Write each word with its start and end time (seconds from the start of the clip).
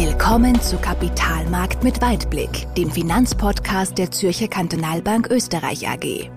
Willkommen 0.00 0.60
zu 0.60 0.76
Kapitalmarkt 0.76 1.82
mit 1.82 2.00
Weitblick, 2.00 2.72
dem 2.76 2.88
Finanzpodcast 2.88 3.98
der 3.98 4.12
Zürcher 4.12 4.46
Kantonalbank 4.46 5.28
Österreich 5.28 5.88
AG. 5.88 6.30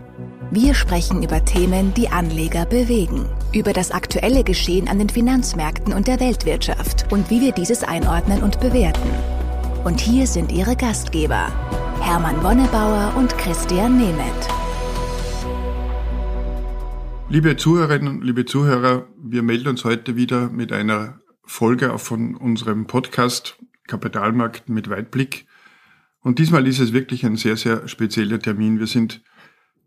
Wir 0.49 0.73
sprechen 0.73 1.21
über 1.21 1.45
Themen, 1.45 1.93
die 1.93 2.09
Anleger 2.09 2.65
bewegen, 2.65 3.29
über 3.53 3.71
das 3.71 3.91
aktuelle 3.91 4.43
Geschehen 4.43 4.87
an 4.87 4.97
den 4.97 5.09
Finanzmärkten 5.09 5.93
und 5.93 6.07
der 6.07 6.19
Weltwirtschaft 6.19 7.05
und 7.11 7.29
wie 7.29 7.39
wir 7.39 7.51
dieses 7.51 7.83
einordnen 7.83 8.41
und 8.41 8.59
bewerten. 8.59 9.11
Und 9.83 9.99
hier 9.99 10.25
sind 10.25 10.51
Ihre 10.51 10.75
Gastgeber, 10.75 11.45
Hermann 11.99 12.43
Wonnebauer 12.43 13.13
und 13.15 13.37
Christian 13.37 13.95
Nemeth. 13.95 14.49
Liebe 17.29 17.55
Zuhörerinnen, 17.57 18.23
liebe 18.23 18.45
Zuhörer, 18.45 19.05
wir 19.21 19.43
melden 19.43 19.67
uns 19.67 19.85
heute 19.85 20.15
wieder 20.15 20.49
mit 20.49 20.71
einer 20.71 21.20
Folge 21.51 21.99
von 21.99 22.35
unserem 22.35 22.87
Podcast 22.87 23.61
Kapitalmarkt 23.85 24.69
mit 24.69 24.89
Weitblick. 24.89 25.45
Und 26.21 26.39
diesmal 26.39 26.65
ist 26.65 26.79
es 26.79 26.93
wirklich 26.93 27.25
ein 27.25 27.35
sehr, 27.35 27.57
sehr 27.57 27.89
spezieller 27.89 28.39
Termin. 28.39 28.79
Wir 28.79 28.87
sind 28.87 29.21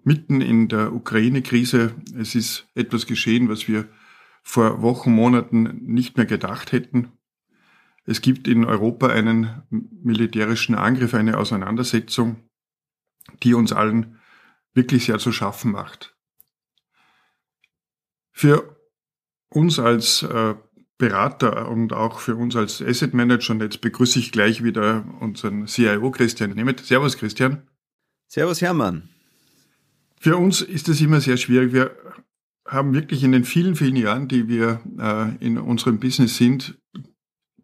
mitten 0.04 0.42
in 0.42 0.68
der 0.68 0.92
Ukraine-Krise. 0.92 1.94
Es 2.18 2.34
ist 2.34 2.68
etwas 2.74 3.06
geschehen, 3.06 3.48
was 3.48 3.66
wir 3.66 3.88
vor 4.42 4.82
Wochen, 4.82 5.12
Monaten 5.12 5.80
nicht 5.82 6.18
mehr 6.18 6.26
gedacht 6.26 6.70
hätten. 6.70 7.12
Es 8.04 8.20
gibt 8.20 8.46
in 8.46 8.66
Europa 8.66 9.08
einen 9.08 9.62
militärischen 9.70 10.74
Angriff, 10.74 11.14
eine 11.14 11.38
Auseinandersetzung, 11.38 12.46
die 13.42 13.54
uns 13.54 13.72
allen 13.72 14.20
wirklich 14.74 15.06
sehr 15.06 15.18
zu 15.18 15.32
schaffen 15.32 15.72
macht. 15.72 16.14
Für 18.32 18.76
uns 19.48 19.78
als 19.78 20.22
äh, 20.24 20.56
Berater 20.98 21.68
und 21.68 21.92
auch 21.92 22.20
für 22.20 22.36
uns 22.36 22.54
als 22.54 22.80
Asset 22.80 23.14
Manager. 23.14 23.52
Und 23.52 23.62
jetzt 23.62 23.80
begrüße 23.80 24.18
ich 24.18 24.32
gleich 24.32 24.62
wieder 24.62 25.04
unseren 25.20 25.66
CIO 25.66 26.10
Christian 26.10 26.50
Nemeth. 26.50 26.80
Servus 26.80 27.18
Christian. 27.18 27.62
Servus 28.28 28.62
Hermann. 28.62 29.08
Für 30.20 30.36
uns 30.36 30.60
ist 30.60 30.88
es 30.88 31.00
immer 31.00 31.20
sehr 31.20 31.36
schwierig. 31.36 31.72
Wir 31.72 31.96
haben 32.66 32.94
wirklich 32.94 33.22
in 33.22 33.32
den 33.32 33.44
vielen, 33.44 33.76
vielen 33.76 33.96
Jahren, 33.96 34.28
die 34.28 34.48
wir 34.48 34.80
äh, 34.98 35.44
in 35.44 35.58
unserem 35.58 35.98
Business 35.98 36.36
sind, 36.36 36.78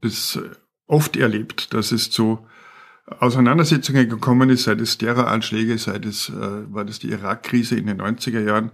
das 0.01 0.39
oft 0.87 1.17
erlebt, 1.17 1.73
dass 1.73 1.93
es 1.93 2.11
zu 2.11 2.47
Auseinandersetzungen 3.07 4.09
gekommen 4.09 4.51
ist, 4.51 4.65
sei 4.65 4.73
es 4.73 4.99
Terroranschläge, 4.99 5.79
sei 5.79 5.97
es, 5.97 6.29
äh, 6.29 6.73
war 6.73 6.85
das 6.85 6.99
die 6.99 7.11
Irak-Krise 7.11 7.77
in 7.77 7.87
den 7.87 8.01
90er 8.01 8.41
Jahren. 8.41 8.73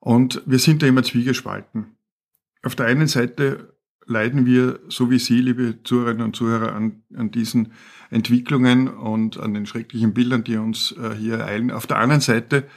Und 0.00 0.42
wir 0.46 0.58
sind 0.58 0.82
da 0.82 0.86
immer 0.86 1.02
zwiegespalten. 1.02 1.96
Auf 2.62 2.74
der 2.74 2.86
einen 2.86 3.06
Seite 3.06 3.71
leiden 4.06 4.46
wir, 4.46 4.80
so 4.88 5.10
wie 5.10 5.18
Sie, 5.18 5.40
liebe 5.40 5.82
Zuhörerinnen 5.84 6.24
und 6.24 6.36
Zuhörer, 6.36 6.74
an, 6.74 7.02
an 7.14 7.30
diesen 7.30 7.72
Entwicklungen 8.10 8.88
und 8.88 9.38
an 9.38 9.54
den 9.54 9.66
schrecklichen 9.66 10.12
Bildern, 10.12 10.44
die 10.44 10.56
uns 10.56 10.92
äh, 10.92 11.14
hier 11.14 11.38
ereilen. 11.38 11.70
Auf 11.70 11.86
der 11.86 11.98
anderen 11.98 12.20
Seite 12.20 12.68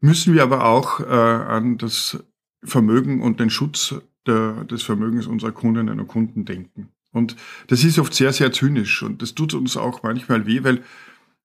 müssen 0.00 0.34
wir 0.34 0.42
aber 0.42 0.64
auch 0.64 1.00
äh, 1.00 1.04
an 1.04 1.78
das 1.78 2.24
Vermögen 2.64 3.22
und 3.22 3.40
den 3.40 3.50
Schutz 3.50 3.94
der, 4.26 4.64
des 4.64 4.82
Vermögens 4.82 5.26
unserer 5.26 5.52
Kundinnen 5.52 6.00
und 6.00 6.08
Kunden 6.08 6.44
denken. 6.44 6.88
Und 7.12 7.36
das 7.68 7.84
ist 7.84 7.98
oft 7.98 8.14
sehr, 8.14 8.32
sehr 8.32 8.52
zynisch 8.52 9.02
und 9.02 9.22
das 9.22 9.34
tut 9.34 9.54
uns 9.54 9.76
auch 9.76 10.02
manchmal 10.02 10.46
weh, 10.46 10.62
weil 10.64 10.82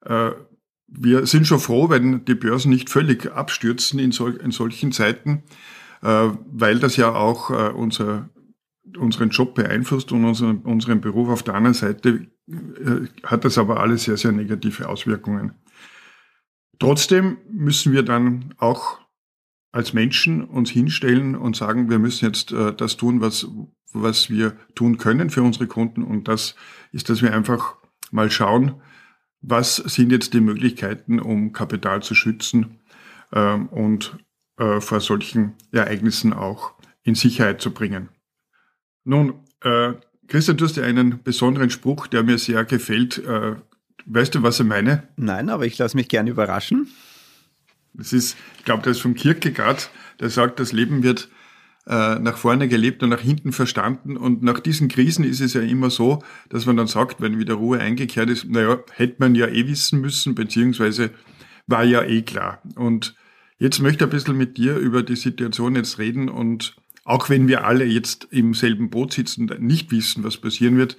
äh, 0.05 0.31
wir 0.87 1.25
sind 1.25 1.47
schon 1.47 1.59
froh, 1.59 1.89
wenn 1.89 2.25
die 2.25 2.35
Börsen 2.35 2.69
nicht 2.69 2.89
völlig 2.89 3.31
abstürzen 3.31 3.99
in, 3.99 4.11
sol 4.11 4.35
in 4.35 4.51
solchen 4.51 4.91
Zeiten, 4.91 5.43
äh, 6.01 6.29
weil 6.51 6.79
das 6.79 6.97
ja 6.97 7.13
auch 7.13 7.49
äh, 7.51 7.69
unser 7.69 8.29
unseren 8.97 9.29
Job 9.29 9.55
beeinflusst 9.55 10.11
und 10.11 10.25
unseren, 10.25 10.59
unseren 10.59 11.01
Beruf. 11.01 11.29
Auf 11.29 11.43
der 11.43 11.55
anderen 11.55 11.73
Seite 11.73 12.27
äh, 12.47 13.07
hat 13.23 13.45
das 13.45 13.57
aber 13.57 13.79
alles 13.79 14.03
sehr, 14.03 14.17
sehr 14.17 14.31
negative 14.31 14.89
Auswirkungen. 14.89 15.53
Trotzdem 16.79 17.37
müssen 17.51 17.93
wir 17.93 18.03
dann 18.03 18.53
auch 18.57 18.99
als 19.71 19.93
Menschen 19.93 20.43
uns 20.43 20.69
hinstellen 20.69 21.35
und 21.35 21.55
sagen, 21.55 21.89
wir 21.89 21.99
müssen 21.99 22.25
jetzt 22.25 22.51
äh, 22.51 22.73
das 22.73 22.97
tun, 22.97 23.21
was, 23.21 23.47
was 23.93 24.29
wir 24.29 24.57
tun 24.75 24.97
können 24.97 25.29
für 25.29 25.43
unsere 25.43 25.67
Kunden. 25.67 26.03
Und 26.03 26.27
das 26.27 26.55
ist, 26.91 27.09
dass 27.09 27.21
wir 27.21 27.33
einfach 27.33 27.75
mal 28.11 28.29
schauen, 28.31 28.81
was 29.41 29.77
sind 29.77 30.11
jetzt 30.11 30.33
die 30.33 30.41
Möglichkeiten, 30.41 31.19
um 31.19 31.53
Kapital 31.53 32.03
zu 32.03 32.15
schützen 32.15 32.79
ähm, 33.31 33.67
und 33.69 34.17
äh, 34.57 34.81
vor 34.81 34.99
solchen 34.99 35.53
Ereignissen 35.71 36.33
auch 36.33 36.73
in 37.03 37.15
Sicherheit 37.15 37.61
zu 37.61 37.71
bringen. 37.71 38.09
Nun, 39.03 39.33
äh, 39.61 39.93
Christian, 40.27 40.57
du 40.57 40.65
hast 40.65 40.77
ja 40.77 40.83
einen 40.83 41.21
besonderen 41.23 41.69
Spruch, 41.69 42.07
der 42.07 42.23
mir 42.23 42.37
sehr 42.37 42.63
gefällt. 42.65 43.17
Äh, 43.17 43.55
weißt 44.05 44.35
du, 44.35 44.43
was 44.43 44.59
ich 44.59 44.65
meine? 44.65 45.03
Nein, 45.17 45.49
aber 45.49 45.65
ich 45.65 45.77
lasse 45.77 45.97
mich 45.97 46.07
gerne 46.07 46.29
überraschen. 46.29 46.87
Das 47.93 48.13
ist, 48.13 48.37
ich 48.57 48.63
glaube, 48.63 48.83
das 48.83 48.97
ist 48.97 49.01
vom 49.01 49.15
Kierkegaard, 49.15 49.89
der 50.19 50.29
sagt, 50.29 50.59
das 50.59 50.71
Leben 50.71 51.03
wird 51.03 51.29
äh, 51.87 52.19
nach 52.19 52.37
vorne 52.37 52.67
gelebt 52.67 53.03
und 53.03 53.09
nach 53.09 53.19
hinten 53.19 53.51
verstanden. 53.51 54.15
Und 54.15 54.43
nach 54.43 54.59
diesen 54.59 54.87
Krisen 54.87 55.25
ist 55.25 55.41
es 55.41 55.53
ja 55.53 55.61
immer 55.61 55.89
so, 55.89 56.23
dass 56.49 56.65
man 56.65 56.77
dann 56.77 56.87
sagt, 56.87 57.19
wenn 57.19 57.39
wieder 57.39 57.55
Ruhe 57.55 57.79
eingekehrt 57.79 58.29
ist, 58.29 58.47
naja, 58.49 58.79
hätte 58.93 59.15
man 59.19 59.35
ja 59.35 59.47
eh 59.47 59.67
wissen 59.67 59.99
müssen, 59.99 60.35
beziehungsweise 60.35 61.11
war 61.67 61.83
ja 61.83 62.03
eh 62.03 62.21
klar. 62.21 62.61
Und 62.75 63.15
jetzt 63.57 63.79
möchte 63.79 64.05
ich 64.05 64.09
ein 64.09 64.15
bisschen 64.15 64.37
mit 64.37 64.57
dir 64.57 64.77
über 64.77 65.03
die 65.03 65.15
Situation 65.15 65.75
jetzt 65.75 65.97
reden 65.97 66.29
und 66.29 66.75
auch 67.03 67.29
wenn 67.29 67.47
wir 67.47 67.65
alle 67.65 67.85
jetzt 67.85 68.27
im 68.31 68.53
selben 68.53 68.89
Boot 68.89 69.13
sitzen, 69.13 69.49
und 69.49 69.61
nicht 69.61 69.91
wissen, 69.91 70.23
was 70.23 70.37
passieren 70.37 70.77
wird, 70.77 70.97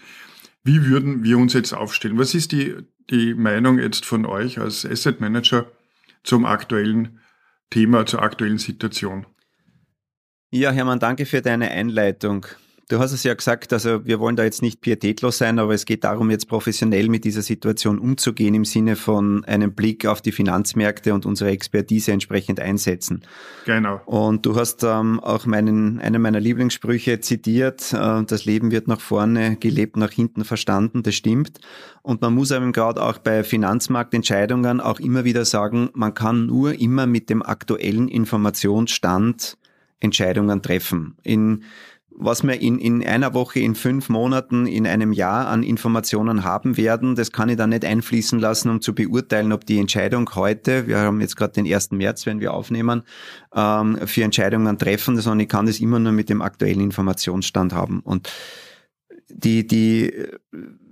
wie 0.64 0.84
würden 0.84 1.24
wir 1.24 1.38
uns 1.38 1.54
jetzt 1.54 1.72
aufstellen? 1.72 2.18
Was 2.18 2.34
ist 2.34 2.52
die, 2.52 2.76
die 3.10 3.34
Meinung 3.34 3.78
jetzt 3.78 4.04
von 4.04 4.26
euch 4.26 4.58
als 4.58 4.86
Asset 4.86 5.20
Manager 5.20 5.70
zum 6.22 6.44
aktuellen 6.44 7.20
Thema, 7.70 8.06
zur 8.06 8.22
aktuellen 8.22 8.58
Situation? 8.58 9.26
Ja, 10.50 10.70
Hermann, 10.70 11.00
danke 11.00 11.26
für 11.26 11.40
deine 11.40 11.70
Einleitung. 11.70 12.46
Du 12.92 12.98
hast 12.98 13.12
es 13.12 13.22
ja 13.22 13.32
gesagt, 13.32 13.72
also 13.72 14.04
wir 14.04 14.20
wollen 14.20 14.36
da 14.36 14.44
jetzt 14.44 14.60
nicht 14.60 14.82
pietätlos 14.82 15.38
sein, 15.38 15.58
aber 15.58 15.72
es 15.72 15.86
geht 15.86 16.04
darum, 16.04 16.30
jetzt 16.30 16.47
professionell 16.47 17.08
mit 17.08 17.25
dieser 17.25 17.41
Situation 17.41 17.98
umzugehen 17.98 18.54
im 18.54 18.66
Sinne 18.66 18.97
von 18.97 19.47
einem 19.47 19.72
Blick 19.72 20.04
auf 20.04 20.20
die 20.20 20.30
Finanzmärkte 20.30 21.14
und 21.14 21.25
unsere 21.25 21.48
Expertise 21.48 22.12
entsprechend 22.12 22.60
einsetzen. 22.60 23.22
Genau. 23.64 24.02
Und 24.04 24.44
du 24.44 24.56
hast 24.56 24.84
ähm, 24.84 25.20
auch 25.20 25.47
meinen, 25.47 26.00
einen 26.00 26.20
meiner 26.20 26.38
Lieblingssprüche 26.38 27.20
zitiert, 27.20 27.94
äh, 27.94 28.25
das 28.25 28.44
Leben 28.44 28.70
wird 28.70 28.88
nach 28.88 29.00
vorne 29.00 29.56
gelebt, 29.56 29.97
nach 29.97 30.12
hinten 30.12 30.44
verstanden, 30.44 31.02
das 31.02 31.14
stimmt. 31.14 31.60
Und 32.02 32.20
man 32.20 32.34
muss 32.34 32.50
eben 32.50 32.72
gerade 32.72 33.02
auch 33.02 33.16
bei 33.16 33.42
Finanzmarktentscheidungen 33.42 34.82
auch 34.82 35.00
immer 35.00 35.25
wieder 35.25 35.47
sagen, 35.47 35.88
man 35.94 36.12
kann 36.12 36.44
nur 36.44 36.78
immer 36.78 37.06
mit 37.06 37.31
dem 37.31 37.42
aktuellen 37.42 38.08
Informationsstand 38.08 39.56
Entscheidungen 40.02 40.62
treffen. 40.62 41.16
In 41.22 41.62
was 42.17 42.43
wir 42.43 42.61
in, 42.61 42.78
in 42.78 43.06
einer 43.06 43.34
Woche, 43.34 43.61
in 43.61 43.75
fünf 43.75 44.09
Monaten, 44.09 44.67
in 44.67 44.87
einem 44.87 45.12
Jahr 45.12 45.49
an 45.49 45.62
Informationen 45.62 46.45
haben 46.45 46.77
werden, 46.77 47.15
das 47.15 47.33
kann 47.33 47.49
ich 47.49 47.56
dann 47.56 47.71
nicht 47.71 47.84
einfließen 47.84 48.39
lassen, 48.39 48.71
um 48.71 48.81
zu 48.81 48.95
beurteilen, 48.95 49.53
ob 49.53 49.67
die 49.67 49.78
Entscheidung 49.78 50.31
heute, 50.34 50.87
wir 50.87 50.99
haben 50.99 51.21
jetzt 51.21 51.37
gerade 51.37 51.53
den 51.53 51.73
1. 51.73 51.93
März, 51.93 52.27
wenn 52.27 52.41
wir 52.41 52.55
aufnehmen, 52.55 53.03
ähm, 53.55 53.99
für 54.06 54.25
Entscheidungen 54.25 54.78
treffen, 54.78 55.19
sondern 55.19 55.41
ich 55.41 55.49
kann 55.49 55.67
das 55.67 55.81
immer 55.81 55.99
nur 55.99 56.12
mit 56.12 56.28
dem 56.28 56.43
aktuellen 56.43 56.81
Informationsstand 56.81 57.73
haben. 57.73 58.00
Und 58.00 58.29
die, 59.28 59.66
die, 59.66 60.12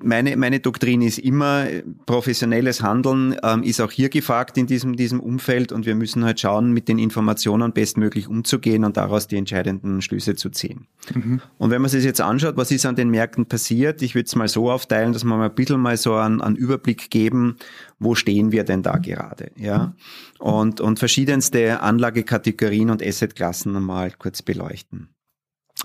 meine, 0.03 0.37
meine 0.37 0.61
Doktrin 0.61 1.03
ist 1.03 1.19
immer, 1.19 1.67
professionelles 2.07 2.83
Handeln 2.83 3.37
ähm, 3.43 3.63
ist 3.63 3.81
auch 3.81 3.91
hier 3.91 4.09
gefragt 4.09 4.57
in 4.57 4.67
diesem, 4.67 4.97
diesem 4.97 5.21
Umfeld 5.21 5.73
und 5.73 5.87
wir 5.87 5.95
müssen 5.95 6.25
halt 6.25 6.41
schauen, 6.41 6.73
mit 6.73 6.89
den 6.89 6.99
Informationen 6.99 7.73
bestmöglich 7.73 8.29
umzugehen 8.29 8.85
und 8.85 8.97
daraus 8.97 9.27
die 9.27 9.37
entscheidenden 9.37 10.03
Schlüsse 10.03 10.35
zu 10.35 10.51
ziehen. 10.51 10.87
Mhm. 11.15 11.41
Und 11.59 11.71
wenn 11.71 11.83
man 11.83 11.91
sich 11.91 12.05
jetzt 12.05 12.21
anschaut, 12.21 12.57
was 12.57 12.71
ist 12.71 12.87
an 12.87 12.97
den 12.97 13.11
Märkten 13.11 13.47
passiert, 13.47 14.03
ich 14.03 14.15
würde 14.15 14.27
es 14.27 14.37
mal 14.37 14.49
so 14.49 14.71
aufteilen, 14.71 15.13
dass 15.13 15.25
wir 15.25 15.37
mal 15.37 15.49
ein 15.49 15.55
bisschen 15.55 15.81
mal 15.81 15.97
so 15.97 16.15
einen, 16.15 16.41
einen 16.41 16.57
Überblick 16.57 17.11
geben, 17.11 17.57
wo 17.99 18.15
stehen 18.15 18.53
wir 18.53 18.65
denn 18.65 18.83
da 18.83 18.97
gerade, 18.97 19.51
ja? 19.57 19.95
Und, 20.39 20.81
und 20.81 20.99
verschiedenste 20.99 21.81
Anlagekategorien 21.81 22.89
und 22.89 23.05
Assetklassen 23.05 23.73
mal 23.83 24.11
kurz 24.19 24.41
beleuchten. 24.41 25.11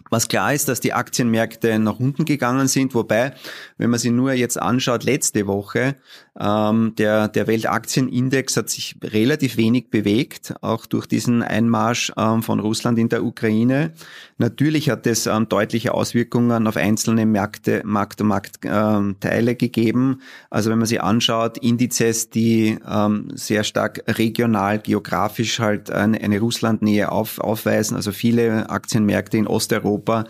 Was 0.09 0.27
klar 0.27 0.53
ist, 0.53 0.67
dass 0.67 0.79
die 0.79 0.93
Aktienmärkte 0.93 1.79
nach 1.79 1.99
unten 1.99 2.25
gegangen 2.25 2.67
sind, 2.67 2.93
wobei, 2.93 3.33
wenn 3.77 3.89
man 3.89 3.99
sich 3.99 4.11
nur 4.11 4.33
jetzt 4.33 4.61
anschaut, 4.61 5.03
letzte 5.03 5.47
Woche, 5.47 5.95
ähm, 6.37 6.93
der, 6.97 7.29
der 7.29 7.47
Weltaktienindex 7.47 8.57
hat 8.57 8.69
sich 8.69 8.97
relativ 9.01 9.55
wenig 9.55 9.89
bewegt, 9.89 10.53
auch 10.61 10.85
durch 10.85 11.05
diesen 11.05 11.41
Einmarsch 11.41 12.11
ähm, 12.17 12.43
von 12.43 12.59
Russland 12.59 12.99
in 12.99 13.07
der 13.07 13.23
Ukraine. 13.23 13.93
Natürlich 14.37 14.89
hat 14.89 15.07
es 15.07 15.27
ähm, 15.27 15.47
deutliche 15.47 15.93
Auswirkungen 15.93 16.67
auf 16.67 16.75
einzelne 16.75 17.25
Märkte, 17.25 17.83
Markt 17.85 18.19
und 18.19 18.27
Marktteile 18.27 19.51
ähm, 19.51 19.57
gegeben. 19.57 20.21
Also 20.49 20.69
wenn 20.69 20.77
man 20.77 20.87
sich 20.87 21.01
anschaut, 21.01 21.57
Indizes, 21.57 22.29
die 22.29 22.77
ähm, 22.85 23.29
sehr 23.33 23.63
stark 23.63 24.03
regional, 24.07 24.79
geografisch 24.79 25.59
halt 25.59 25.89
eine, 25.89 26.19
eine 26.19 26.39
Russlandnähe 26.39 27.13
auf, 27.13 27.39
aufweisen, 27.39 27.95
also 27.95 28.11
viele 28.11 28.69
Aktienmärkte 28.69 29.37
in 29.37 29.47
Osteuropa 29.47 30.25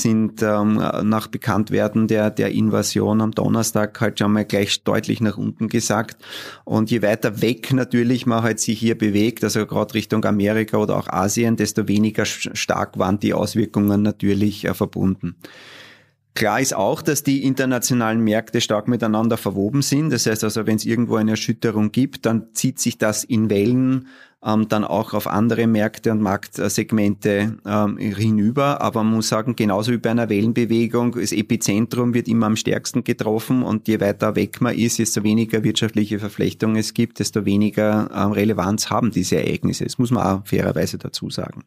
sind 0.00 0.42
ähm, 0.42 0.74
nach 1.02 1.26
Bekanntwerden 1.26 2.08
der, 2.08 2.30
der 2.30 2.50
Invasion 2.52 3.20
am 3.20 3.32
Donnerstag 3.32 4.00
halt 4.00 4.18
schon 4.18 4.32
mal 4.32 4.44
gleich 4.44 4.82
deutlich 4.84 5.20
nach 5.20 5.36
unten 5.36 5.68
gesagt. 5.68 6.22
Und 6.64 6.90
je 6.90 7.02
weiter 7.02 7.42
weg 7.42 7.72
natürlich 7.72 8.26
man 8.26 8.42
halt 8.42 8.60
sich 8.60 8.78
hier 8.78 8.96
bewegt, 8.96 9.44
also 9.44 9.66
gerade 9.66 9.94
Richtung 9.94 10.24
Amerika 10.24 10.78
oder 10.78 10.96
auch 10.96 11.08
Asien, 11.08 11.56
desto 11.56 11.88
weniger 11.88 12.24
stark 12.24 12.98
waren 12.98 13.18
die 13.18 13.34
Auswirkungen 13.34 14.02
natürlich 14.02 14.64
äh, 14.64 14.74
verbunden. 14.74 15.36
Klar 16.38 16.60
ist 16.60 16.72
auch, 16.72 17.02
dass 17.02 17.24
die 17.24 17.42
internationalen 17.42 18.20
Märkte 18.20 18.60
stark 18.60 18.86
miteinander 18.86 19.36
verwoben 19.36 19.82
sind. 19.82 20.10
Das 20.10 20.24
heißt 20.24 20.44
also, 20.44 20.68
wenn 20.68 20.76
es 20.76 20.84
irgendwo 20.84 21.16
eine 21.16 21.32
Erschütterung 21.32 21.90
gibt, 21.90 22.26
dann 22.26 22.54
zieht 22.54 22.78
sich 22.78 22.96
das 22.96 23.24
in 23.24 23.50
Wellen 23.50 24.06
ähm, 24.44 24.68
dann 24.68 24.84
auch 24.84 25.14
auf 25.14 25.26
andere 25.26 25.66
Märkte 25.66 26.12
und 26.12 26.20
Marktsegmente 26.20 27.56
ähm, 27.66 27.98
hinüber. 27.98 28.80
Aber 28.80 29.02
man 29.02 29.16
muss 29.16 29.28
sagen, 29.28 29.56
genauso 29.56 29.92
wie 29.92 29.98
bei 29.98 30.10
einer 30.10 30.28
Wellenbewegung, 30.28 31.12
das 31.12 31.32
Epizentrum 31.32 32.14
wird 32.14 32.28
immer 32.28 32.46
am 32.46 32.56
stärksten 32.56 33.04
getroffen 33.04 33.62
und 33.62 33.88
je 33.88 34.00
weiter 34.00 34.36
weg 34.36 34.60
man 34.60 34.76
ist, 34.76 34.98
desto 34.98 35.22
weniger 35.24 35.64
wirtschaftliche 35.64 36.18
Verflechtungen 36.18 36.76
es 36.76 36.94
gibt, 36.94 37.18
desto 37.18 37.44
weniger 37.44 38.10
ähm, 38.14 38.32
Relevanz 38.32 38.90
haben 38.90 39.10
diese 39.10 39.36
Ereignisse. 39.36 39.84
Das 39.84 39.98
muss 39.98 40.10
man 40.10 40.24
auch 40.24 40.46
fairerweise 40.46 40.98
dazu 40.98 41.30
sagen. 41.30 41.64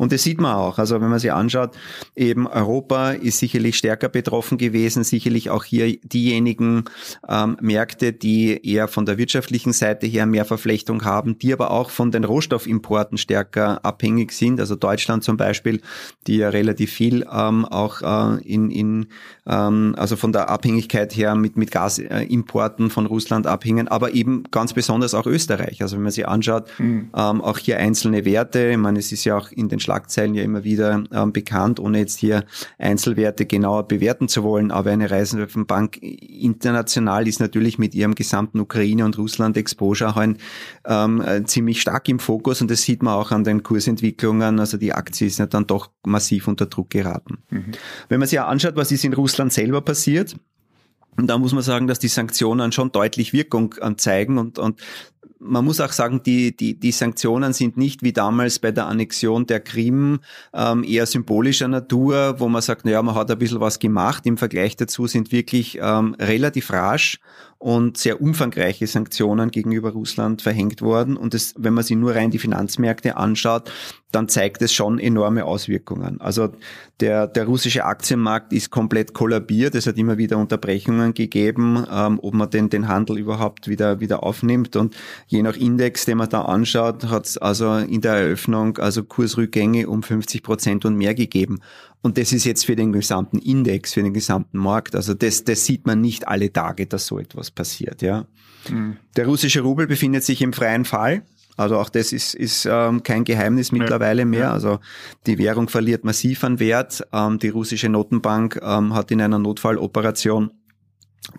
Und 0.00 0.12
das 0.12 0.22
sieht 0.22 0.40
man 0.40 0.54
auch. 0.54 0.78
Also 0.78 0.98
wenn 1.02 1.10
man 1.10 1.18
sich 1.18 1.30
anschaut, 1.30 1.72
eben 2.16 2.46
Europa 2.46 3.10
ist 3.10 3.38
sicherlich 3.38 3.76
stärker 3.76 4.08
betroffen 4.08 4.56
gewesen, 4.56 5.04
sicherlich 5.04 5.50
auch 5.50 5.62
hier 5.62 5.94
diejenigen 5.98 6.84
ähm, 7.28 7.58
Märkte, 7.60 8.14
die 8.14 8.66
eher 8.66 8.88
von 8.88 9.04
der 9.04 9.18
wirtschaftlichen 9.18 9.74
Seite 9.74 10.06
her 10.06 10.24
mehr 10.24 10.46
Verflechtung 10.46 11.04
haben, 11.04 11.38
die 11.38 11.52
aber 11.52 11.70
auch 11.70 11.90
von 11.90 12.10
den 12.12 12.24
Rohstoffimporten 12.24 13.18
stärker 13.18 13.84
abhängig 13.84 14.32
sind. 14.32 14.58
Also 14.58 14.74
Deutschland 14.74 15.22
zum 15.22 15.36
Beispiel, 15.36 15.82
die 16.26 16.38
ja 16.38 16.48
relativ 16.48 16.92
viel 16.92 17.26
ähm, 17.30 17.66
auch 17.66 18.00
äh, 18.00 18.42
in, 18.42 18.70
in 18.70 19.06
ähm, 19.46 19.94
also 19.98 20.16
von 20.16 20.32
der 20.32 20.48
Abhängigkeit 20.48 21.14
her 21.14 21.34
mit, 21.34 21.58
mit 21.58 21.72
Gasimporten 21.72 22.88
von 22.88 23.04
Russland 23.04 23.46
abhängen, 23.46 23.86
aber 23.88 24.14
eben 24.14 24.44
ganz 24.50 24.72
besonders 24.72 25.12
auch 25.12 25.26
Österreich. 25.26 25.82
Also 25.82 25.96
wenn 25.96 26.04
man 26.04 26.12
sich 26.12 26.26
anschaut, 26.26 26.68
mhm. 26.78 27.10
ähm, 27.14 27.42
auch 27.42 27.58
hier 27.58 27.76
einzelne 27.76 28.24
Werte, 28.24 28.70
ich 28.70 28.78
meine, 28.78 28.98
es 28.98 29.12
ist 29.12 29.26
ja 29.26 29.36
auch 29.36 29.52
in 29.52 29.68
den 29.68 29.78
Schlagzeilen 29.90 30.34
ja 30.34 30.44
immer 30.44 30.62
wieder 30.62 31.02
ähm, 31.12 31.32
bekannt, 31.32 31.80
ohne 31.80 31.98
jetzt 31.98 32.18
hier 32.18 32.44
Einzelwerte 32.78 33.44
genauer 33.44 33.88
bewerten 33.88 34.28
zu 34.28 34.44
wollen. 34.44 34.70
Aber 34.70 34.90
eine 34.90 35.10
Reisenbank 35.10 36.00
international 36.00 37.26
ist 37.26 37.40
natürlich 37.40 37.78
mit 37.78 37.94
ihrem 37.94 38.14
gesamten 38.14 38.60
Ukraine- 38.60 39.04
und 39.04 39.18
Russland-Exposure 39.18 40.14
halt, 40.14 40.38
ähm, 40.84 41.20
äh, 41.20 41.42
ziemlich 41.44 41.80
stark 41.80 42.08
im 42.08 42.20
Fokus 42.20 42.60
und 42.60 42.70
das 42.70 42.82
sieht 42.82 43.02
man 43.02 43.14
auch 43.14 43.32
an 43.32 43.42
den 43.42 43.64
Kursentwicklungen. 43.64 44.60
Also 44.60 44.76
die 44.76 44.92
Aktie 44.92 45.26
ist 45.26 45.38
ja 45.38 45.46
dann 45.46 45.66
doch 45.66 45.90
massiv 46.06 46.46
unter 46.46 46.66
Druck 46.66 46.90
geraten. 46.90 47.38
Mhm. 47.50 47.72
Wenn 48.08 48.20
man 48.20 48.28
sich 48.28 48.36
ja 48.36 48.46
anschaut, 48.46 48.76
was 48.76 48.92
ist 48.92 49.04
in 49.04 49.14
Russland 49.14 49.52
selber 49.52 49.80
passiert, 49.80 50.36
und 51.16 51.26
da 51.26 51.36
muss 51.36 51.52
man 51.52 51.62
sagen, 51.62 51.88
dass 51.88 51.98
die 51.98 52.08
Sanktionen 52.08 52.72
schon 52.72 52.92
deutlich 52.92 53.32
Wirkung 53.32 53.74
äh, 53.80 53.96
zeigen 53.96 54.38
und, 54.38 54.58
und 54.58 54.80
man 55.40 55.64
muss 55.64 55.80
auch 55.80 55.92
sagen, 55.92 56.22
die, 56.22 56.54
die, 56.54 56.78
die 56.78 56.92
Sanktionen 56.92 57.52
sind 57.52 57.76
nicht 57.76 58.02
wie 58.02 58.12
damals 58.12 58.58
bei 58.58 58.72
der 58.72 58.86
Annexion 58.86 59.46
der 59.46 59.60
Krim 59.60 60.20
ähm, 60.52 60.84
eher 60.84 61.06
symbolischer 61.06 61.66
Natur, 61.66 62.36
wo 62.38 62.48
man 62.48 62.62
sagt, 62.62 62.84
naja, 62.84 63.02
man 63.02 63.14
hat 63.14 63.30
ein 63.30 63.38
bisschen 63.38 63.60
was 63.60 63.78
gemacht. 63.78 64.26
Im 64.26 64.36
Vergleich 64.36 64.76
dazu 64.76 65.06
sind 65.06 65.32
wirklich 65.32 65.78
ähm, 65.80 66.14
relativ 66.20 66.70
rasch 66.70 67.18
und 67.60 67.98
sehr 67.98 68.22
umfangreiche 68.22 68.86
Sanktionen 68.86 69.50
gegenüber 69.50 69.90
Russland 69.90 70.40
verhängt 70.40 70.80
worden. 70.80 71.18
Und 71.18 71.34
das, 71.34 71.54
wenn 71.58 71.74
man 71.74 71.84
sich 71.84 71.94
nur 71.94 72.14
rein 72.14 72.30
die 72.30 72.38
Finanzmärkte 72.38 73.18
anschaut, 73.18 73.70
dann 74.12 74.28
zeigt 74.28 74.62
es 74.62 74.72
schon 74.72 74.98
enorme 74.98 75.44
Auswirkungen. 75.44 76.22
Also 76.22 76.48
der, 77.00 77.26
der 77.26 77.44
russische 77.44 77.84
Aktienmarkt 77.84 78.54
ist 78.54 78.70
komplett 78.70 79.12
kollabiert. 79.12 79.74
Es 79.74 79.86
hat 79.86 79.98
immer 79.98 80.16
wieder 80.16 80.38
Unterbrechungen 80.38 81.12
gegeben, 81.12 81.84
ähm, 81.92 82.18
ob 82.22 82.32
man 82.32 82.48
den, 82.48 82.70
den 82.70 82.88
Handel 82.88 83.18
überhaupt 83.18 83.68
wieder, 83.68 84.00
wieder 84.00 84.22
aufnimmt. 84.22 84.74
Und 84.76 84.96
je 85.26 85.42
nach 85.42 85.56
Index, 85.56 86.06
den 86.06 86.16
man 86.16 86.30
da 86.30 86.42
anschaut, 86.42 87.10
hat 87.10 87.26
es 87.26 87.36
also 87.36 87.76
in 87.76 88.00
der 88.00 88.14
Eröffnung 88.14 88.78
also 88.78 89.04
Kursrückgänge 89.04 89.86
um 89.86 90.02
50 90.02 90.42
Prozent 90.42 90.86
und 90.86 90.96
mehr 90.96 91.14
gegeben. 91.14 91.60
Und 92.02 92.16
das 92.16 92.32
ist 92.32 92.44
jetzt 92.44 92.64
für 92.64 92.76
den 92.76 92.92
gesamten 92.92 93.38
Index, 93.38 93.94
für 93.94 94.02
den 94.02 94.14
gesamten 94.14 94.58
Markt. 94.58 94.94
Also 94.94 95.14
das, 95.14 95.44
das 95.44 95.66
sieht 95.66 95.86
man 95.86 96.00
nicht 96.00 96.26
alle 96.28 96.52
Tage, 96.52 96.86
dass 96.86 97.06
so 97.06 97.18
etwas 97.18 97.50
passiert. 97.50 98.00
Ja. 98.00 98.26
Mhm. 98.68 98.96
Der 99.16 99.26
russische 99.26 99.60
Rubel 99.60 99.86
befindet 99.86 100.24
sich 100.24 100.40
im 100.40 100.52
freien 100.52 100.84
Fall. 100.84 101.22
Also 101.56 101.76
auch 101.76 101.90
das 101.90 102.12
ist, 102.12 102.34
ist 102.34 102.66
ähm, 102.70 103.02
kein 103.02 103.24
Geheimnis 103.24 103.70
mittlerweile 103.70 104.24
mehr. 104.24 104.50
Also 104.50 104.78
die 105.26 105.36
Währung 105.36 105.68
verliert 105.68 106.04
massiv 106.04 106.42
an 106.42 106.58
Wert. 106.58 107.06
Ähm, 107.12 107.38
die 107.38 107.50
russische 107.50 107.90
Notenbank 107.90 108.58
ähm, 108.62 108.94
hat 108.94 109.10
in 109.10 109.20
einer 109.20 109.38
Notfalloperation 109.38 110.52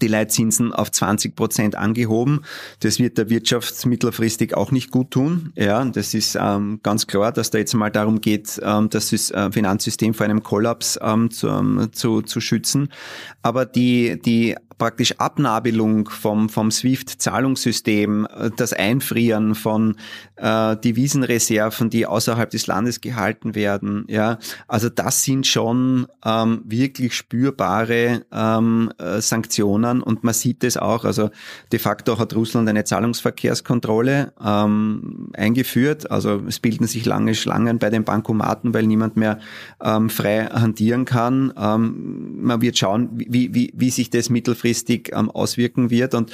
die 0.02 0.08
Leitzinsen 0.08 0.74
auf 0.74 0.92
20 0.92 1.36
Prozent 1.36 1.76
angehoben. 1.76 2.42
Das 2.80 3.00
wird 3.00 3.18
der 3.18 3.30
Wirtschaft 3.30 3.86
mittelfristig 3.86 4.56
auch 4.56 4.72
nicht 4.72 4.92
gut 4.92 5.12
tun. 5.12 5.52
Ja, 5.56 5.84
das 5.86 6.14
ist 6.14 6.38
ähm, 6.40 6.80
ganz 6.84 7.08
klar, 7.08 7.32
dass 7.32 7.50
da 7.50 7.58
jetzt 7.58 7.74
mal 7.74 7.90
darum 7.90 8.22
geht, 8.22 8.60
ähm, 8.64 8.90
das 8.90 9.12
äh, 9.12 9.52
Finanzsystem 9.52 10.14
vor 10.14 10.26
einem 10.26 10.44
Kollaps 10.44 11.00
ähm, 11.02 11.32
zu, 11.32 11.48
ähm, 11.48 11.90
zu, 11.92 12.22
zu 12.22 12.40
schützen. 12.42 12.90
Aber 13.42 13.66
die, 13.66 14.22
die 14.22 14.56
praktisch 14.82 15.14
Abnabelung 15.20 16.10
vom, 16.10 16.50
vom 16.50 16.72
SWIFT-Zahlungssystem, 16.72 18.26
äh, 18.26 18.50
das 18.58 18.74
Einfrieren 18.74 19.54
von 19.54 19.96
äh, 20.38 20.76
Devisenreserven, 20.76 21.92
die 21.92 22.08
außerhalb 22.08 22.50
des 22.50 22.66
Landes 22.66 23.00
gehalten 23.00 23.54
werden, 23.54 24.06
ja, 24.08 24.40
also 24.68 24.90
das 24.90 25.24
sind 25.24 25.46
schon 25.46 26.08
ähm, 26.26 26.64
wirklich 26.66 27.14
spürbare 27.14 28.26
ähm, 28.32 28.92
äh, 28.98 29.22
Sanktionen 29.22 30.02
und 30.02 30.24
man 30.24 30.34
sieht 30.34 30.64
es 30.64 30.78
auch. 30.78 31.06
Also 31.06 31.30
de 31.72 31.78
facto 31.78 32.18
hat 32.18 32.36
Russland 32.36 32.68
eine 32.68 32.84
Zahlungsverkehrskontrolle 32.84 34.34
ähm, 34.44 35.30
eingeführt. 35.34 36.10
Also 36.10 36.42
es 36.48 36.60
bilden 36.60 36.88
sich 36.88 37.06
lange 37.06 37.36
Schlangen 37.36 37.78
bei 37.78 37.92
den 37.92 38.04
Bankomaten, 38.04 38.74
weil 38.74 38.88
niemand 38.88 39.16
mehr 39.16 39.38
ähm, 39.80 40.10
frei 40.10 40.46
hantieren 40.46 41.06
kann. 41.06 41.54
Ähm, 41.56 42.42
man 42.42 42.62
wird 42.62 42.80
schauen, 42.80 43.10
wie, 43.14 43.54
wie, 43.54 43.72
wie 43.76 43.92
sich 43.92 44.10
das 44.10 44.32
mittelfristig 44.32 44.71
langfristig 44.72 45.12
ähm, 45.14 45.30
auswirken 45.30 45.90
wird. 45.90 46.14
Und 46.14 46.32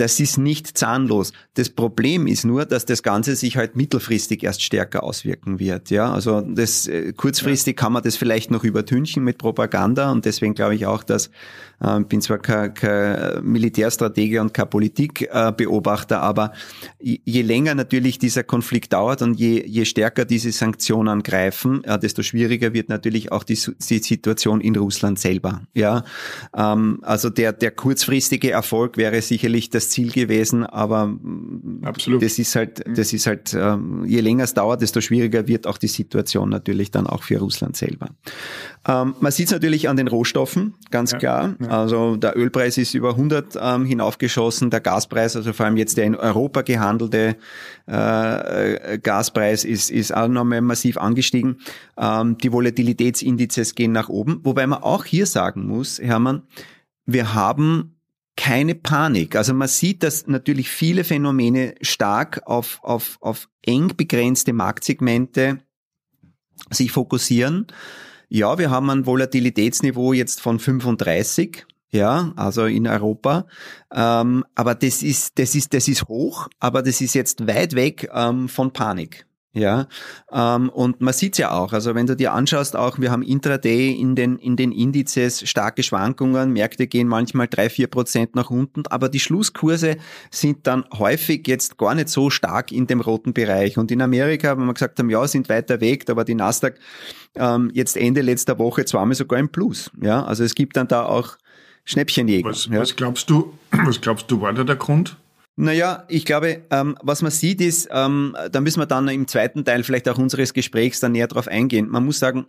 das 0.00 0.18
ist 0.18 0.38
nicht 0.38 0.78
zahnlos. 0.78 1.32
Das 1.54 1.68
Problem 1.68 2.26
ist 2.26 2.44
nur, 2.46 2.64
dass 2.64 2.86
das 2.86 3.02
Ganze 3.02 3.36
sich 3.36 3.58
halt 3.58 3.76
mittelfristig 3.76 4.42
erst 4.42 4.62
stärker 4.62 5.02
auswirken 5.02 5.58
wird. 5.58 5.90
Ja, 5.90 6.10
also 6.10 6.40
das 6.40 6.86
äh, 6.86 7.12
kurzfristig 7.12 7.76
kann 7.76 7.92
man 7.92 8.02
das 8.02 8.16
vielleicht 8.16 8.50
noch 8.50 8.64
übertünchen 8.64 9.22
mit 9.22 9.36
Propaganda 9.36 10.10
und 10.10 10.24
deswegen 10.24 10.54
glaube 10.54 10.74
ich 10.74 10.86
auch, 10.86 11.02
dass 11.02 11.30
äh, 11.80 12.00
bin 12.00 12.22
zwar 12.22 12.38
kein, 12.38 12.72
kein 12.72 13.44
Militärstratege 13.44 14.40
und 14.40 14.54
kein 14.54 14.70
Politikbeobachter, 14.70 16.16
äh, 16.16 16.18
aber 16.18 16.52
je 16.98 17.42
länger 17.42 17.74
natürlich 17.74 18.18
dieser 18.18 18.42
Konflikt 18.42 18.94
dauert 18.94 19.20
und 19.20 19.34
je, 19.34 19.62
je 19.66 19.84
stärker 19.84 20.24
diese 20.24 20.50
Sanktionen 20.50 21.22
greifen, 21.22 21.84
äh, 21.84 21.98
desto 21.98 22.22
schwieriger 22.22 22.72
wird 22.72 22.88
natürlich 22.88 23.32
auch 23.32 23.44
die, 23.44 23.58
die 23.88 23.98
Situation 23.98 24.62
in 24.62 24.76
Russland 24.76 25.18
selber. 25.18 25.62
Ja, 25.74 26.04
ähm, 26.56 27.00
also 27.02 27.28
der 27.28 27.52
der 27.52 27.70
kurzfristige 27.70 28.50
Erfolg 28.50 28.96
wäre 28.96 29.20
sicherlich 29.20 29.68
das 29.68 29.89
Ziel 29.90 30.10
gewesen, 30.10 30.64
aber 30.64 31.14
Absolut. 31.82 32.22
das 32.22 32.38
ist 32.38 32.56
halt, 32.56 32.86
mhm. 32.86 32.94
das 32.94 33.12
ist 33.12 33.26
halt, 33.26 33.54
ähm, 33.54 34.04
je 34.06 34.20
länger 34.20 34.44
es 34.44 34.54
dauert, 34.54 34.80
desto 34.80 35.00
schwieriger 35.00 35.46
wird 35.48 35.66
auch 35.66 35.78
die 35.78 35.88
Situation 35.88 36.48
natürlich 36.48 36.90
dann 36.90 37.06
auch 37.06 37.22
für 37.22 37.38
Russland 37.38 37.76
selber. 37.76 38.08
Ähm, 38.88 39.14
man 39.20 39.32
sieht 39.32 39.46
es 39.46 39.52
natürlich 39.52 39.88
an 39.88 39.96
den 39.96 40.08
Rohstoffen, 40.08 40.74
ganz 40.90 41.12
ja, 41.12 41.18
klar. 41.18 41.56
Ja. 41.60 41.68
Also 41.68 42.16
der 42.16 42.36
Ölpreis 42.36 42.78
ist 42.78 42.94
über 42.94 43.10
100 43.10 43.58
ähm, 43.60 43.84
hinaufgeschossen, 43.84 44.70
der 44.70 44.80
Gaspreis, 44.80 45.36
also 45.36 45.52
vor 45.52 45.66
allem 45.66 45.76
jetzt 45.76 45.96
der 45.96 46.04
in 46.04 46.14
Europa 46.14 46.62
gehandelte 46.62 47.36
äh, 47.86 48.98
Gaspreis 48.98 49.64
ist, 49.64 49.90
ist 49.90 50.14
auch 50.14 50.28
nochmal 50.28 50.60
massiv 50.60 50.96
angestiegen. 50.96 51.58
Die 51.98 52.52
Volatilitätsindizes 52.52 53.74
gehen 53.74 53.92
nach 53.92 54.08
oben, 54.08 54.40
wobei 54.42 54.66
man 54.66 54.82
auch 54.82 55.04
hier 55.04 55.26
sagen 55.26 55.66
muss, 55.66 55.98
Hermann, 55.98 56.42
wir 57.04 57.34
haben 57.34 57.99
keine 58.40 58.74
Panik. 58.74 59.36
Also 59.36 59.52
man 59.52 59.68
sieht, 59.68 60.02
dass 60.02 60.26
natürlich 60.26 60.70
viele 60.70 61.04
Phänomene 61.04 61.74
stark 61.82 62.40
auf, 62.46 62.80
auf, 62.82 63.18
auf 63.20 63.50
eng 63.60 63.92
begrenzte 63.94 64.54
Marktsegmente 64.54 65.58
sich 66.70 66.90
fokussieren. 66.90 67.66
Ja, 68.30 68.56
wir 68.56 68.70
haben 68.70 68.88
ein 68.88 69.04
Volatilitätsniveau 69.04 70.14
jetzt 70.14 70.40
von 70.40 70.58
35, 70.58 71.66
ja, 71.90 72.32
also 72.36 72.64
in 72.64 72.86
Europa. 72.86 73.46
Ähm, 73.92 74.46
aber 74.54 74.74
das 74.74 75.02
ist, 75.02 75.38
das 75.38 75.54
ist, 75.54 75.74
das 75.74 75.86
ist 75.86 76.08
hoch, 76.08 76.48
aber 76.60 76.82
das 76.82 77.02
ist 77.02 77.12
jetzt 77.12 77.46
weit 77.46 77.74
weg 77.74 78.08
ähm, 78.10 78.48
von 78.48 78.72
Panik. 78.72 79.26
Ja, 79.52 79.88
ähm, 80.30 80.68
und 80.68 81.00
man 81.00 81.12
sieht's 81.12 81.38
ja 81.38 81.50
auch. 81.50 81.72
Also 81.72 81.96
wenn 81.96 82.06
du 82.06 82.14
dir 82.14 82.32
anschaust, 82.32 82.76
auch 82.76 83.00
wir 83.00 83.10
haben 83.10 83.22
intraday 83.22 83.90
in 83.90 84.14
den 84.14 84.38
in 84.38 84.54
den 84.54 84.70
Indizes 84.70 85.48
starke 85.48 85.82
Schwankungen. 85.82 86.52
Märkte 86.52 86.86
gehen 86.86 87.08
manchmal 87.08 87.48
drei 87.48 87.68
vier 87.68 87.88
Prozent 87.88 88.36
nach 88.36 88.50
unten, 88.50 88.86
aber 88.86 89.08
die 89.08 89.18
Schlusskurse 89.18 89.96
sind 90.30 90.68
dann 90.68 90.84
häufig 90.96 91.48
jetzt 91.48 91.78
gar 91.78 91.96
nicht 91.96 92.10
so 92.10 92.30
stark 92.30 92.70
in 92.70 92.86
dem 92.86 93.00
roten 93.00 93.32
Bereich. 93.32 93.76
Und 93.76 93.90
in 93.90 94.02
Amerika, 94.02 94.56
wenn 94.56 94.66
wir 94.66 94.74
gesagt 94.74 95.00
haben, 95.00 95.10
ja, 95.10 95.26
sind 95.26 95.48
weiter 95.48 95.80
weg, 95.80 96.08
aber 96.08 96.24
die 96.24 96.36
Nasdaq 96.36 96.78
ähm, 97.34 97.72
jetzt 97.74 97.96
Ende 97.96 98.20
letzter 98.20 98.56
Woche 98.60 98.84
zweimal 98.84 99.16
sogar 99.16 99.40
im 99.40 99.48
Plus. 99.48 99.90
Ja, 100.00 100.24
also 100.24 100.44
es 100.44 100.54
gibt 100.54 100.76
dann 100.76 100.86
da 100.86 101.06
auch 101.06 101.36
Schnäppchenjäger. 101.86 102.48
Was, 102.48 102.66
ja. 102.66 102.78
was 102.78 102.94
glaubst 102.94 103.28
du? 103.30 103.52
Was 103.84 104.00
glaubst 104.00 104.30
du 104.30 104.40
war 104.40 104.52
da 104.52 104.62
der 104.62 104.76
Grund? 104.76 105.16
Naja, 105.60 106.04
ich 106.08 106.24
glaube, 106.24 106.62
ähm, 106.70 106.96
was 107.02 107.20
man 107.20 107.30
sieht 107.30 107.60
ist, 107.60 107.90
ähm, 107.92 108.34
da 108.50 108.60
müssen 108.62 108.80
wir 108.80 108.86
dann 108.86 109.06
im 109.08 109.28
zweiten 109.28 109.62
Teil 109.62 109.82
vielleicht 109.82 110.08
auch 110.08 110.16
unseres 110.16 110.54
Gesprächs 110.54 111.00
dann 111.00 111.12
näher 111.12 111.26
drauf 111.26 111.48
eingehen. 111.48 111.88
Man 111.90 112.06
muss 112.06 112.18
sagen, 112.18 112.46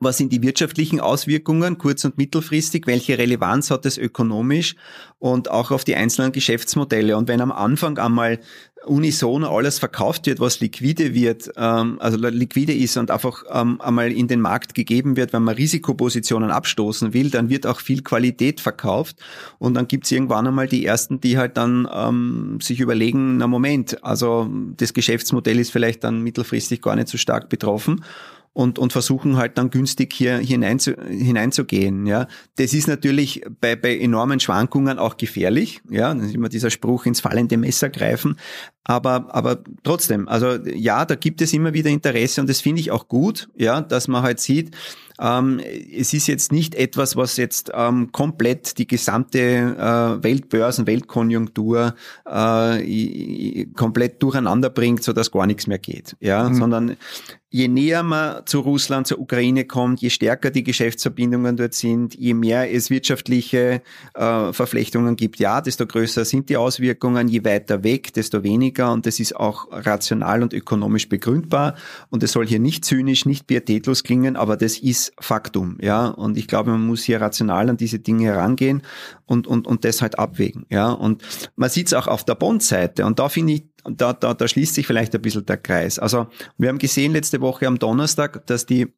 was 0.00 0.18
sind 0.18 0.32
die 0.32 0.42
wirtschaftlichen 0.42 1.00
Auswirkungen 1.00 1.78
kurz- 1.78 2.04
und 2.04 2.18
mittelfristig? 2.18 2.86
Welche 2.86 3.18
Relevanz 3.18 3.70
hat 3.70 3.86
es 3.86 3.98
ökonomisch 3.98 4.74
und 5.18 5.50
auch 5.50 5.70
auf 5.70 5.84
die 5.84 5.96
einzelnen 5.96 6.32
Geschäftsmodelle? 6.32 7.16
Und 7.16 7.28
wenn 7.28 7.40
am 7.40 7.52
Anfang 7.52 7.98
einmal 7.98 8.40
unisono 8.84 9.56
alles 9.56 9.78
verkauft 9.78 10.26
wird, 10.26 10.40
was 10.40 10.60
liquide 10.60 11.14
wird, 11.14 11.50
ähm, 11.56 11.98
also 12.00 12.16
liquide 12.18 12.72
ist 12.72 12.96
und 12.96 13.10
einfach 13.10 13.44
ähm, 13.50 13.80
einmal 13.80 14.10
in 14.12 14.28
den 14.28 14.40
Markt 14.40 14.74
gegeben 14.74 15.16
wird, 15.16 15.32
wenn 15.32 15.42
man 15.42 15.54
Risikopositionen 15.54 16.50
abstoßen 16.50 17.14
will, 17.14 17.30
dann 17.30 17.48
wird 17.48 17.66
auch 17.66 17.80
viel 17.80 18.02
Qualität 18.02 18.60
verkauft 18.60 19.16
und 19.58 19.74
dann 19.74 19.88
gibt's 19.88 20.10
irgendwann 20.10 20.46
einmal 20.46 20.66
die 20.66 20.84
ersten, 20.84 21.20
die 21.20 21.38
halt 21.38 21.56
dann 21.56 21.88
ähm, 21.92 22.58
sich 22.60 22.80
überlegen, 22.80 23.36
na 23.36 23.46
Moment, 23.46 24.02
also 24.04 24.48
das 24.76 24.92
Geschäftsmodell 24.92 25.58
ist 25.58 25.70
vielleicht 25.70 26.04
dann 26.04 26.22
mittelfristig 26.22 26.82
gar 26.82 26.96
nicht 26.96 27.08
so 27.08 27.18
stark 27.18 27.48
betroffen 27.48 28.02
und, 28.54 28.78
und 28.78 28.92
versuchen 28.92 29.36
halt 29.36 29.56
dann 29.56 29.70
günstig 29.70 30.12
hier 30.12 30.36
hinein 30.38 30.78
zu, 30.78 30.94
hineinzugehen. 31.08 32.06
Ja, 32.06 32.26
das 32.56 32.74
ist 32.74 32.86
natürlich 32.86 33.42
bei, 33.60 33.76
bei 33.76 33.96
enormen 33.96 34.40
Schwankungen 34.40 34.98
auch 34.98 35.16
gefährlich. 35.16 35.80
Ja, 35.88 36.14
das 36.14 36.26
ist 36.26 36.34
immer 36.34 36.48
dieser 36.48 36.70
Spruch 36.70 37.06
ins 37.06 37.20
fallende 37.20 37.56
Messer 37.56 37.88
greifen. 37.88 38.36
Aber, 38.84 39.34
aber 39.34 39.62
trotzdem, 39.84 40.28
also 40.28 40.56
ja, 40.66 41.04
da 41.04 41.14
gibt 41.14 41.40
es 41.40 41.52
immer 41.52 41.72
wieder 41.72 41.88
Interesse 41.88 42.40
und 42.40 42.50
das 42.50 42.60
finde 42.60 42.80
ich 42.80 42.90
auch 42.90 43.08
gut, 43.08 43.48
ja, 43.56 43.80
dass 43.80 44.08
man 44.08 44.22
halt 44.22 44.40
sieht, 44.40 44.76
ähm, 45.22 45.60
es 45.60 46.12
ist 46.12 46.26
jetzt 46.26 46.50
nicht 46.50 46.74
etwas, 46.74 47.16
was 47.16 47.36
jetzt 47.36 47.70
ähm, 47.74 48.10
komplett 48.10 48.78
die 48.78 48.88
gesamte 48.88 49.38
äh, 49.38 50.22
Weltbörsen, 50.22 50.86
Weltkonjunktur 50.88 51.94
äh, 52.26 53.66
komplett 53.76 54.22
durcheinander 54.22 54.68
bringt, 54.68 55.04
so 55.04 55.12
dass 55.12 55.30
gar 55.30 55.46
nichts 55.46 55.68
mehr 55.68 55.78
geht, 55.78 56.16
ja, 56.20 56.48
mhm. 56.48 56.54
sondern 56.56 56.96
je 57.52 57.68
näher 57.68 58.02
man 58.02 58.46
zu 58.46 58.60
Russland, 58.60 59.06
zur 59.06 59.18
Ukraine 59.18 59.66
kommt, 59.66 60.00
je 60.00 60.08
stärker 60.08 60.50
die 60.50 60.64
Geschäftsverbindungen 60.64 61.56
dort 61.56 61.74
sind, 61.74 62.14
je 62.14 62.32
mehr 62.32 62.72
es 62.72 62.88
wirtschaftliche 62.88 63.82
äh, 64.14 64.52
Verflechtungen 64.52 65.16
gibt, 65.16 65.38
ja, 65.38 65.60
desto 65.60 65.86
größer 65.86 66.24
sind 66.24 66.48
die 66.48 66.56
Auswirkungen, 66.56 67.28
je 67.28 67.44
weiter 67.44 67.84
weg, 67.84 68.14
desto 68.14 68.42
weniger. 68.42 68.90
Und 68.90 69.04
das 69.04 69.20
ist 69.20 69.36
auch 69.36 69.68
rational 69.70 70.42
und 70.42 70.54
ökonomisch 70.54 71.10
begründbar. 71.10 71.76
Und 72.08 72.22
es 72.22 72.32
soll 72.32 72.46
hier 72.46 72.58
nicht 72.58 72.86
zynisch, 72.86 73.26
nicht 73.26 73.46
pietätlos 73.46 74.02
klingen, 74.02 74.36
aber 74.36 74.56
das 74.56 74.78
ist 74.78 75.11
Faktum, 75.20 75.78
ja, 75.80 76.08
und 76.08 76.36
ich 76.36 76.48
glaube, 76.48 76.70
man 76.70 76.86
muss 76.86 77.02
hier 77.02 77.20
rational 77.20 77.70
an 77.70 77.76
diese 77.76 77.98
Dinge 77.98 78.24
herangehen 78.24 78.82
und, 79.26 79.46
und, 79.46 79.66
und 79.66 79.84
das 79.84 80.02
halt 80.02 80.18
abwägen, 80.18 80.66
ja, 80.70 80.90
und 80.90 81.22
man 81.56 81.70
sieht 81.70 81.88
es 81.88 81.94
auch 81.94 82.06
auf 82.06 82.24
der 82.24 82.34
Bondseite 82.34 83.04
und 83.04 83.18
da 83.18 83.28
finde 83.28 83.54
ich, 83.54 83.68
da, 83.84 84.12
da, 84.12 84.34
da 84.34 84.48
schließt 84.48 84.74
sich 84.74 84.86
vielleicht 84.86 85.14
ein 85.14 85.22
bisschen 85.22 85.44
der 85.44 85.56
Kreis. 85.56 85.98
Also 85.98 86.28
wir 86.56 86.68
haben 86.68 86.78
gesehen 86.78 87.12
letzte 87.12 87.40
Woche 87.40 87.66
am 87.66 87.80
Donnerstag, 87.80 88.46
dass 88.46 88.64
die 88.64 88.94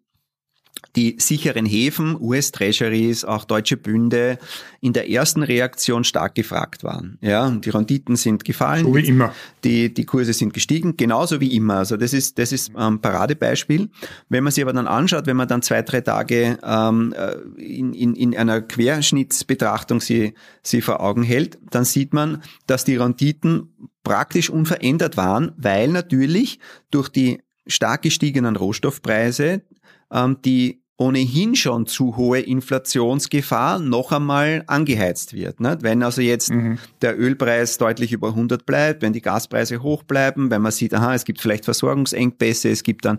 die 0.97 1.17
sicheren 1.19 1.67
Häfen, 1.67 2.17
US-Treasuries, 2.21 3.25
auch 3.25 3.45
deutsche 3.45 3.77
Bünde 3.77 4.39
in 4.81 4.93
der 4.93 5.11
ersten 5.11 5.43
Reaktion 5.43 6.05
stark 6.05 6.35
gefragt 6.35 6.85
waren. 6.85 7.19
Ja, 7.21 7.51
die 7.51 7.71
Renditen 7.71 8.17
sind 8.17 8.45
gefallen. 8.45 8.85
So 8.85 8.95
wie 8.95 9.07
immer. 9.07 9.35
Die, 9.65 9.93
die 9.93 10.05
Kurse 10.05 10.33
sind 10.33 10.55
gestiegen, 10.55 10.97
genauso 10.97 11.41
wie 11.41 11.55
immer. 11.57 11.77
Also 11.77 11.97
das 11.97 12.13
ist, 12.13 12.39
das 12.39 12.53
ist 12.53 12.75
ein 12.77 12.95
ähm, 12.95 13.01
Paradebeispiel. 13.01 13.89
Wenn 14.29 14.45
man 14.45 14.53
sich 14.53 14.63
aber 14.63 14.73
dann 14.73 14.87
anschaut, 14.87 15.27
wenn 15.27 15.37
man 15.37 15.49
dann 15.49 15.63
zwei, 15.63 15.83
drei 15.83 16.01
Tage 16.01 16.59
ähm, 16.63 17.15
äh, 17.17 17.63
in, 17.63 17.93
in, 17.95 18.15
in 18.15 18.37
einer 18.37 18.61
Querschnittsbetrachtung 18.61 20.01
sie, 20.01 20.35
sie 20.63 20.81
vor 20.81 21.01
Augen 21.01 21.23
hält, 21.23 21.59
dann 21.71 21.85
sieht 21.85 22.13
man, 22.13 22.43
dass 22.67 22.85
die 22.85 22.97
Renditen 22.97 23.75
praktisch 24.03 24.51
unverändert 24.51 25.17
waren, 25.17 25.53
weil 25.57 25.89
natürlich 25.89 26.61
durch 26.91 27.09
die 27.09 27.41
stark 27.67 28.03
gestiegenen 28.03 28.57
Rohstoffpreise 28.57 29.63
die 30.43 30.84
ohnehin 30.97 31.57
schon 31.57 31.87
zu 31.87 32.17
hohe 32.17 32.39
Inflationsgefahr 32.39 33.81
noch 33.81 34.13
einmal 34.13 34.63
angeheizt 34.69 35.35
wird. 35.35 35.59
Nicht? 35.59 35.83
Wenn 35.83 36.05
also 36.05 36.21
jetzt 36.21 36.53
mhm. 36.53 36.79
der 37.03 37.19
Ölpreis 37.19 37.79
deutlich 37.79 38.13
über 38.13 38.29
100 38.29 38.65
bleibt, 38.65 39.03
wenn 39.03 39.13
die 39.13 39.21
Gaspreise 39.21 39.83
hoch 39.83 40.05
bleiben, 40.05 40.51
wenn 40.51 40.63
man 40.63 40.71
sieht, 40.71 40.95
aha, 40.95 41.15
es 41.15 41.25
gibt 41.25 41.41
vielleicht 41.41 41.65
Versorgungsengpässe, 41.65 42.69
es 42.69 42.85
gibt 42.85 43.05
dann 43.07 43.19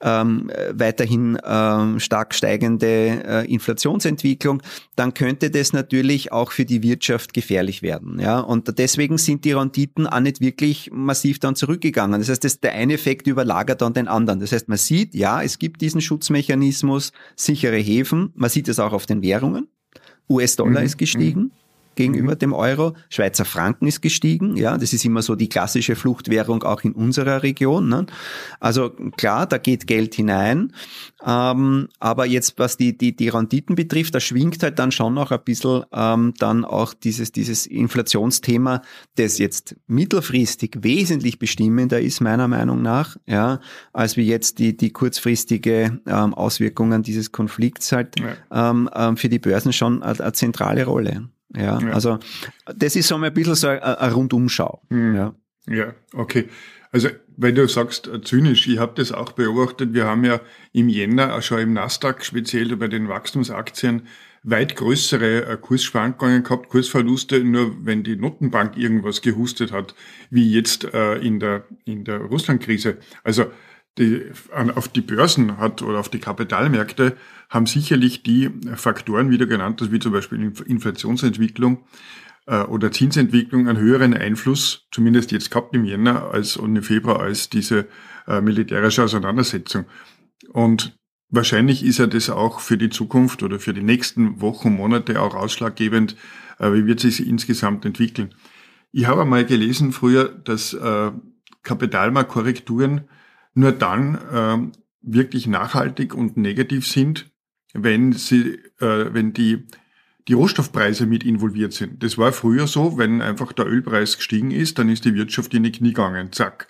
ähm, 0.00 0.52
weiterhin 0.72 1.36
ähm, 1.44 1.98
stark 1.98 2.32
steigende 2.32 2.86
äh, 2.86 3.52
Inflationsentwicklung, 3.52 4.62
dann 4.94 5.12
könnte 5.12 5.50
das 5.50 5.72
natürlich 5.72 6.30
auch 6.30 6.52
für 6.52 6.64
die 6.64 6.84
Wirtschaft 6.84 7.34
gefährlich 7.34 7.82
werden. 7.82 8.20
Ja? 8.20 8.38
Und 8.38 8.78
deswegen 8.78 9.18
sind 9.18 9.44
die 9.44 9.52
Renditen 9.52 10.06
auch 10.06 10.20
nicht 10.20 10.40
wirklich 10.40 10.90
massiv 10.92 11.40
dann 11.40 11.56
zurückgegangen. 11.56 12.20
Das 12.20 12.28
heißt, 12.28 12.44
das, 12.44 12.60
der 12.60 12.74
eine 12.74 12.94
Effekt 12.94 13.26
überlagert 13.26 13.82
dann 13.82 13.94
den 13.94 14.06
anderen. 14.06 14.38
Das 14.38 14.52
heißt, 14.52 14.68
man 14.68 14.78
sieht, 14.78 15.12
ja, 15.16 15.42
es 15.42 15.58
gibt 15.58 15.80
diesen 15.80 16.00
Schutzmechanismus, 16.00 17.10
sichere 17.34 17.76
Häfen. 17.76 18.32
Man 18.34 18.50
sieht 18.50 18.68
es 18.68 18.78
auch 18.78 18.92
auf 18.92 19.06
den 19.06 19.22
Währungen. 19.22 19.68
US-Dollar 20.28 20.80
mhm. 20.80 20.86
ist 20.86 20.98
gestiegen. 20.98 21.40
Mhm 21.40 21.50
gegenüber 21.96 22.34
mhm. 22.34 22.38
dem 22.38 22.52
Euro. 22.52 22.94
Schweizer 23.08 23.44
Franken 23.44 23.86
ist 23.86 24.00
gestiegen. 24.00 24.56
Ja, 24.56 24.78
das 24.78 24.92
ist 24.92 25.04
immer 25.04 25.22
so 25.22 25.34
die 25.34 25.48
klassische 25.48 25.96
Fluchtwährung 25.96 26.62
auch 26.62 26.82
in 26.82 26.92
unserer 26.92 27.42
Region. 27.42 27.88
Ne? 27.88 28.06
Also 28.60 28.90
klar, 29.16 29.46
da 29.46 29.58
geht 29.58 29.86
Geld 29.86 30.14
hinein. 30.14 30.72
Ähm, 31.26 31.88
aber 31.98 32.26
jetzt, 32.26 32.58
was 32.58 32.76
die, 32.76 32.96
die, 32.96 33.16
die 33.16 33.28
Renditen 33.28 33.74
betrifft, 33.74 34.14
da 34.14 34.20
schwingt 34.20 34.62
halt 34.62 34.78
dann 34.78 34.92
schon 34.92 35.14
noch 35.14 35.32
ein 35.32 35.40
bisschen 35.44 35.84
ähm, 35.92 36.34
dann 36.38 36.64
auch 36.64 36.94
dieses, 36.94 37.32
dieses 37.32 37.66
Inflationsthema, 37.66 38.82
das 39.16 39.38
jetzt 39.38 39.76
mittelfristig 39.86 40.78
wesentlich 40.82 41.38
bestimmender 41.38 42.00
ist, 42.00 42.20
meiner 42.20 42.48
Meinung 42.48 42.82
nach, 42.82 43.16
ja, 43.26 43.60
als 43.92 44.16
wie 44.16 44.26
jetzt 44.26 44.58
die, 44.58 44.76
die 44.76 44.90
kurzfristige 44.90 46.00
ähm, 46.06 46.34
Auswirkungen 46.34 47.02
dieses 47.02 47.32
Konflikts 47.32 47.92
halt 47.92 48.20
ja. 48.20 48.70
ähm, 48.70 48.90
ähm 48.94 49.16
für 49.16 49.28
die 49.28 49.38
Börsen 49.38 49.72
schon 49.72 50.02
eine, 50.02 50.20
eine 50.20 50.32
zentrale 50.32 50.84
Rolle. 50.84 51.28
Ja, 51.54 51.78
ja, 51.80 51.90
also 51.90 52.18
das 52.74 52.96
ist 52.96 53.08
so 53.08 53.16
ein 53.16 53.32
bisschen 53.32 53.54
so 53.54 53.68
eine, 53.68 54.12
Rundumschau. 54.12 54.82
Mhm. 54.88 55.14
Ja. 55.14 55.34
ja, 55.68 55.94
okay. 56.14 56.48
Also 56.92 57.08
weil 57.36 57.52
du 57.52 57.68
sagst 57.68 58.08
äh, 58.08 58.20
zynisch, 58.22 58.66
ich 58.66 58.78
habe 58.78 58.94
das 58.96 59.12
auch 59.12 59.32
beobachtet. 59.32 59.92
Wir 59.92 60.06
haben 60.06 60.24
ja 60.24 60.40
im 60.72 60.88
Jänner 60.88 61.40
schon 61.42 61.60
im 61.60 61.72
Nasdaq, 61.74 62.24
speziell 62.24 62.74
bei 62.76 62.88
den 62.88 63.08
Wachstumsaktien, 63.08 64.02
weit 64.42 64.76
größere 64.76 65.46
äh, 65.46 65.56
Kursschwankungen 65.60 66.42
gehabt, 66.42 66.68
Kursverluste, 66.68 67.44
nur 67.44 67.84
wenn 67.84 68.02
die 68.02 68.16
Notenbank 68.16 68.76
irgendwas 68.76 69.22
gehustet 69.22 69.72
hat, 69.72 69.94
wie 70.30 70.50
jetzt 70.50 70.84
äh, 70.84 71.16
in 71.16 71.40
der, 71.40 71.64
in 71.84 72.04
der 72.04 72.20
Russlandkrise. 72.20 72.98
Also 73.22 73.46
die, 73.98 74.30
auf 74.74 74.88
die 74.88 75.00
Börsen 75.00 75.58
hat 75.58 75.82
oder 75.82 75.98
auf 75.98 76.08
die 76.08 76.18
Kapitalmärkte 76.18 77.16
haben 77.48 77.66
sicherlich 77.66 78.22
die 78.22 78.50
Faktoren 78.74 79.30
wieder 79.30 79.46
genannt, 79.46 79.80
wie 79.90 79.98
zum 79.98 80.12
Beispiel 80.12 80.52
Inflationsentwicklung 80.66 81.84
äh, 82.46 82.62
oder 82.62 82.92
Zinsentwicklung 82.92 83.68
einen 83.68 83.78
höheren 83.78 84.14
Einfluss, 84.14 84.86
zumindest 84.90 85.32
jetzt 85.32 85.50
gehabt 85.50 85.74
im 85.74 85.84
Jänner 85.84 86.30
als 86.30 86.56
und 86.56 86.76
im 86.76 86.82
Februar, 86.82 87.20
als 87.20 87.48
diese 87.48 87.86
äh, 88.26 88.40
militärische 88.40 89.04
Auseinandersetzung. 89.04 89.86
Und 90.52 90.96
wahrscheinlich 91.30 91.84
ist 91.84 91.98
ja 91.98 92.06
das 92.06 92.30
auch 92.30 92.60
für 92.60 92.76
die 92.76 92.90
Zukunft 92.90 93.42
oder 93.42 93.58
für 93.58 93.74
die 93.74 93.82
nächsten 93.82 94.40
Wochen, 94.40 94.74
Monate 94.74 95.20
auch 95.20 95.34
ausschlaggebend, 95.34 96.16
äh, 96.58 96.72
wie 96.72 96.86
wird 96.86 97.00
sich 97.00 97.26
insgesamt 97.26 97.84
entwickeln. 97.84 98.34
Ich 98.92 99.06
habe 99.06 99.22
einmal 99.22 99.44
gelesen 99.44 99.92
früher, 99.92 100.28
dass 100.28 100.72
äh, 100.72 101.12
Kapitalmarktkorrekturen 101.62 103.08
nur 103.56 103.72
dann 103.72 104.14
äh, 104.14 104.76
wirklich 105.02 105.46
nachhaltig 105.46 106.14
und 106.14 106.36
negativ 106.36 106.86
sind, 106.86 107.30
wenn 107.72 108.12
sie, 108.12 108.58
äh, 108.80 109.12
wenn 109.12 109.32
die 109.32 109.66
die 110.28 110.32
Rohstoffpreise 110.32 111.06
mit 111.06 111.22
involviert 111.22 111.72
sind. 111.72 112.02
Das 112.02 112.18
war 112.18 112.32
früher 112.32 112.66
so, 112.66 112.98
wenn 112.98 113.22
einfach 113.22 113.52
der 113.52 113.66
Ölpreis 113.66 114.16
gestiegen 114.16 114.50
ist, 114.50 114.76
dann 114.76 114.88
ist 114.88 115.04
die 115.04 115.14
Wirtschaft 115.14 115.54
in 115.54 115.62
die 115.62 115.70
Knie 115.70 115.90
gegangen, 115.90 116.32
zack. 116.32 116.66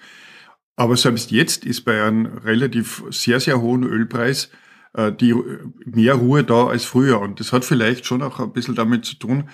Aber 0.76 0.96
selbst 0.98 1.30
jetzt 1.30 1.64
ist 1.64 1.86
bei 1.86 2.02
einem 2.02 2.26
relativ 2.26 3.02
sehr, 3.10 3.40
sehr 3.40 3.62
hohen 3.62 3.82
Ölpreis 3.82 4.50
äh, 4.92 5.12
die 5.12 5.34
mehr 5.84 6.14
Ruhe 6.14 6.44
da 6.44 6.66
als 6.66 6.84
früher. 6.84 7.20
Und 7.20 7.40
das 7.40 7.52
hat 7.52 7.64
vielleicht 7.64 8.06
schon 8.06 8.22
auch 8.22 8.40
ein 8.40 8.52
bisschen 8.52 8.74
damit 8.74 9.04
zu 9.04 9.16
tun, 9.16 9.48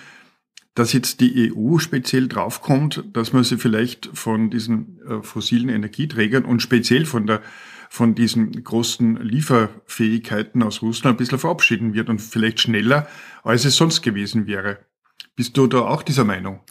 dass 0.75 0.93
jetzt 0.93 1.19
die 1.19 1.53
EU 1.53 1.77
speziell 1.77 2.27
draufkommt, 2.27 3.03
dass 3.13 3.33
man 3.33 3.43
sie 3.43 3.57
vielleicht 3.57 4.09
von 4.13 4.49
diesen 4.49 4.99
äh, 5.07 5.21
fossilen 5.21 5.69
Energieträgern 5.69 6.45
und 6.45 6.61
speziell 6.61 7.05
von 7.05 7.27
der 7.27 7.41
von 7.89 8.15
diesen 8.15 8.63
großen 8.63 9.17
Lieferfähigkeiten 9.17 10.63
aus 10.63 10.81
Russland 10.81 11.13
ein 11.13 11.17
bisschen 11.17 11.37
verabschieden 11.37 11.93
wird 11.93 12.09
und 12.09 12.19
vielleicht 12.19 12.59
schneller, 12.59 13.07
als 13.43 13.65
es 13.65 13.75
sonst 13.75 14.01
gewesen 14.01 14.47
wäre. 14.47 14.79
Bist 15.35 15.55
du 15.57 15.67
da 15.67 15.81
auch 15.81 16.01
dieser 16.01 16.23
Meinung? 16.23 16.61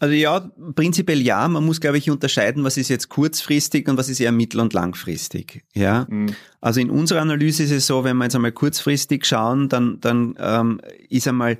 Also 0.00 0.14
ja, 0.14 0.50
prinzipiell 0.74 1.20
ja. 1.22 1.46
Man 1.46 1.64
muss, 1.64 1.80
glaube 1.80 1.98
ich, 1.98 2.10
unterscheiden, 2.10 2.64
was 2.64 2.76
ist 2.76 2.88
jetzt 2.88 3.08
kurzfristig 3.08 3.88
und 3.88 3.96
was 3.98 4.08
ist 4.08 4.18
eher 4.18 4.32
mittel- 4.32 4.60
und 4.60 4.72
langfristig. 4.72 5.64
Ja. 5.74 6.06
Mhm. 6.08 6.34
Also 6.60 6.80
in 6.80 6.90
unserer 6.90 7.20
Analyse 7.20 7.62
ist 7.62 7.70
es 7.70 7.86
so, 7.86 8.02
wenn 8.02 8.16
wir 8.16 8.24
jetzt 8.24 8.34
einmal 8.34 8.50
kurzfristig 8.50 9.26
schauen, 9.26 9.68
dann, 9.68 10.00
dann 10.00 10.34
ähm, 10.40 10.80
ist 11.08 11.28
einmal 11.28 11.58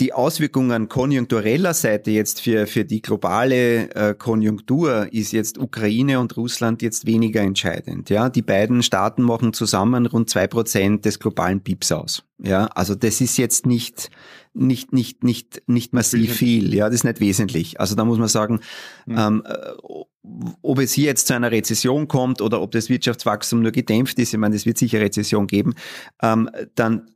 die 0.00 0.12
Auswirkungen 0.12 0.88
konjunktureller 0.88 1.74
Seite 1.74 2.10
jetzt 2.10 2.40
für, 2.40 2.66
für 2.66 2.84
die 2.84 3.02
globale 3.02 3.90
äh, 3.94 4.14
Konjunktur 4.14 5.12
ist 5.12 5.32
jetzt 5.32 5.58
Ukraine 5.58 6.18
und 6.18 6.36
Russland 6.36 6.80
jetzt 6.82 7.06
weniger 7.06 7.42
entscheidend. 7.42 8.08
Ja, 8.08 8.30
die 8.30 8.42
beiden 8.42 8.82
Staaten 8.82 9.22
machen 9.22 9.52
zusammen 9.52 10.06
rund 10.06 10.30
zwei 10.30 10.46
Prozent 10.46 11.04
des 11.04 11.18
globalen 11.18 11.60
PIBs 11.60 11.92
aus. 11.92 12.24
Ja, 12.38 12.66
also 12.74 12.94
das 12.94 13.20
ist 13.20 13.36
jetzt 13.36 13.66
nicht, 13.66 14.10
nicht, 14.54 14.92
nicht, 14.92 15.22
nicht, 15.22 15.62
nicht 15.66 15.92
massiv 15.92 16.34
viel. 16.34 16.74
Ja, 16.74 16.86
das 16.86 16.96
ist 16.96 17.04
nicht 17.04 17.20
wesentlich. 17.20 17.78
Also 17.78 17.94
da 17.94 18.04
muss 18.04 18.18
man 18.18 18.28
sagen, 18.28 18.60
mhm. 19.06 19.18
ähm, 19.18 19.42
äh, 19.46 19.72
ob 20.62 20.78
es 20.78 20.92
hier 20.92 21.06
jetzt 21.06 21.26
zu 21.26 21.34
einer 21.34 21.50
Rezession 21.50 22.08
kommt 22.08 22.40
oder 22.40 22.60
ob 22.62 22.70
das 22.70 22.88
Wirtschaftswachstum 22.88 23.60
nur 23.60 23.72
gedämpft 23.72 24.18
ist, 24.18 24.32
ich 24.32 24.38
meine, 24.38 24.56
es 24.56 24.66
wird 24.66 24.78
sicher 24.78 25.00
Rezession 25.00 25.46
geben, 25.46 25.74
ähm, 26.22 26.48
dann 26.74 27.10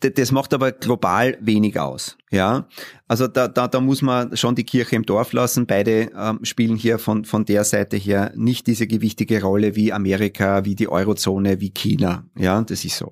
das 0.00 0.32
macht 0.32 0.54
aber 0.54 0.72
global 0.72 1.36
wenig 1.40 1.78
aus. 1.78 2.16
Ja, 2.30 2.66
also 3.08 3.28
da, 3.28 3.46
da, 3.46 3.68
da 3.68 3.80
muss 3.80 4.02
man 4.02 4.36
schon 4.36 4.54
die 4.54 4.64
Kirche 4.64 4.96
im 4.96 5.04
Dorf 5.04 5.32
lassen. 5.32 5.66
Beide 5.66 6.10
ähm, 6.16 6.40
spielen 6.42 6.76
hier 6.76 6.98
von, 6.98 7.24
von 7.24 7.44
der 7.44 7.64
Seite 7.64 7.96
her 7.96 8.32
nicht 8.34 8.66
diese 8.66 8.86
gewichtige 8.86 9.42
Rolle 9.42 9.76
wie 9.76 9.92
Amerika, 9.92 10.64
wie 10.64 10.74
die 10.74 10.88
Eurozone, 10.88 11.60
wie 11.60 11.70
China. 11.70 12.24
Ja, 12.36 12.60
das 12.62 12.84
ist 12.84 12.96
so. 12.96 13.10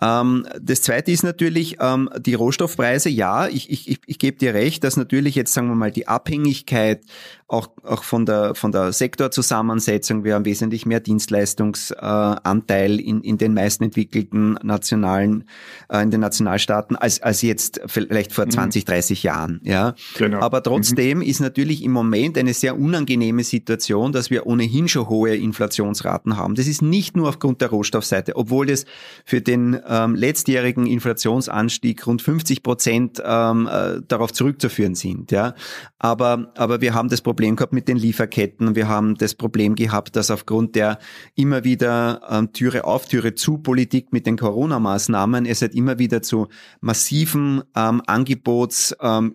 Ähm, 0.00 0.46
das 0.60 0.82
zweite 0.82 1.10
ist 1.10 1.22
natürlich 1.22 1.76
ähm, 1.80 2.08
die 2.18 2.34
Rohstoffpreise. 2.34 3.10
Ja, 3.10 3.48
ich, 3.48 3.70
ich, 3.70 3.88
ich, 3.88 4.00
ich 4.06 4.18
gebe 4.18 4.38
dir 4.38 4.54
recht, 4.54 4.82
dass 4.82 4.96
natürlich 4.96 5.34
jetzt, 5.34 5.52
sagen 5.52 5.68
wir 5.68 5.74
mal, 5.74 5.90
die 5.90 6.08
Abhängigkeit 6.08 7.04
auch, 7.48 7.68
auch 7.82 8.04
von 8.04 8.24
der, 8.24 8.54
von 8.54 8.72
der 8.72 8.92
Sektorzusammensetzung, 8.92 10.24
wir 10.24 10.34
haben 10.34 10.44
wesentlich 10.44 10.86
mehr 10.86 11.00
Dienstleistungsanteil 11.00 12.98
äh, 12.98 13.02
in, 13.02 13.20
in 13.20 13.38
den 13.38 13.52
meisten 13.52 13.84
entwickelten 13.84 14.58
nationalen, 14.62 15.44
äh, 15.90 16.02
in 16.02 16.10
den 16.10 16.20
Nationalstaaten 16.20 16.96
als, 16.96 17.20
als 17.22 17.42
jetzt 17.42 17.80
vielleicht 17.86 18.32
vor 18.32 18.48
20, 18.48 18.84
mhm. 18.84 18.86
30 19.10 19.22
Jahren. 19.22 19.60
Ja. 19.64 19.94
Genau. 20.16 20.40
Aber 20.40 20.62
trotzdem 20.62 21.18
mhm. 21.18 21.24
ist 21.24 21.40
natürlich 21.40 21.82
im 21.82 21.92
Moment 21.92 22.38
eine 22.38 22.54
sehr 22.54 22.78
unangenehme 22.78 23.44
Situation, 23.44 24.12
dass 24.12 24.30
wir 24.30 24.46
ohnehin 24.46 24.88
schon 24.88 25.08
hohe 25.08 25.34
Inflationsraten 25.34 26.36
haben. 26.36 26.54
Das 26.54 26.66
ist 26.66 26.82
nicht 26.82 27.16
nur 27.16 27.28
aufgrund 27.28 27.60
der 27.60 27.68
Rohstoffseite, 27.70 28.36
obwohl 28.36 28.66
das 28.66 28.84
für 29.24 29.40
den 29.40 29.78
ähm, 29.86 30.14
letztjährigen 30.14 30.86
Inflationsanstieg 30.86 32.06
rund 32.06 32.22
50 32.22 32.62
Prozent 32.62 33.22
ähm, 33.24 33.68
äh, 33.70 34.00
darauf 34.06 34.32
zurückzuführen 34.32 34.94
sind. 34.94 35.32
Ja. 35.32 35.54
Aber, 35.98 36.52
aber 36.56 36.80
wir 36.80 36.94
haben 36.94 37.08
das 37.08 37.20
Problem 37.20 37.56
gehabt 37.56 37.72
mit 37.72 37.88
den 37.88 37.96
Lieferketten. 37.96 38.74
Wir 38.74 38.88
haben 38.88 39.16
das 39.16 39.34
Problem 39.34 39.74
gehabt, 39.74 40.16
dass 40.16 40.30
aufgrund 40.30 40.74
der 40.74 40.98
immer 41.34 41.64
wieder 41.64 42.20
ähm, 42.30 42.52
Türe 42.52 42.84
auf, 42.84 43.06
Türe 43.06 43.34
zu 43.34 43.58
Politik 43.58 44.12
mit 44.12 44.26
den 44.26 44.36
Corona-Maßnahmen 44.36 45.46
es 45.46 45.62
halt 45.62 45.74
immer 45.74 45.98
wieder 45.98 46.22
zu 46.22 46.48
massiven 46.80 47.62
ähm, 47.76 48.02
Angebotsüberhang 48.06 48.99
ähm, 49.00 49.32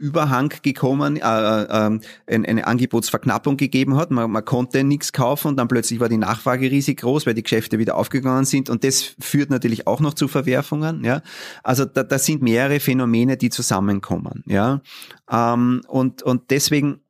gekommen, 0.62 1.18
äh, 1.18 1.20
äh, 1.20 1.24
eine, 1.24 2.00
eine 2.28 2.68
Angebotsverknappung 2.68 3.58
gegeben 3.58 3.96
hat. 3.96 4.12
Man, 4.12 4.32
man 4.32 4.46
konnte 4.46 4.84
nichts 4.84 5.12
kaufen 5.12 5.50
und 5.50 5.58
dann 5.58 5.68
plötzlich 5.68 6.00
war 6.00 6.10
die 6.10 6.18
Nachfrage 6.18 6.70
riesig 6.70 7.00
groß, 7.00 7.26
weil 7.26 7.34
die 7.34 7.44
Geschäfte 7.44 7.80
wieder 7.80 7.96
aufgegangen 7.96 8.46
sind. 8.46 8.70
Und 8.70 8.84
das 8.84 9.16
führt 9.20 9.50
natürlich 9.50 9.88
auch 9.88 10.00
noch 10.00 10.14
zu 10.14 10.28
Verwerfungen. 10.28 11.04
Ja, 11.04 11.22
also 11.64 11.86
da, 11.86 12.04
da 12.04 12.20
sind 12.20 12.42
mehrere 12.42 12.80
Phänomene, 12.80 13.38
die 13.38 13.50
zusammenkommen. 13.50 14.44
Ja, 14.46 14.82
ähm, 15.30 15.82
und 15.88 16.24
und 16.24 16.52
deswegen 16.52 17.02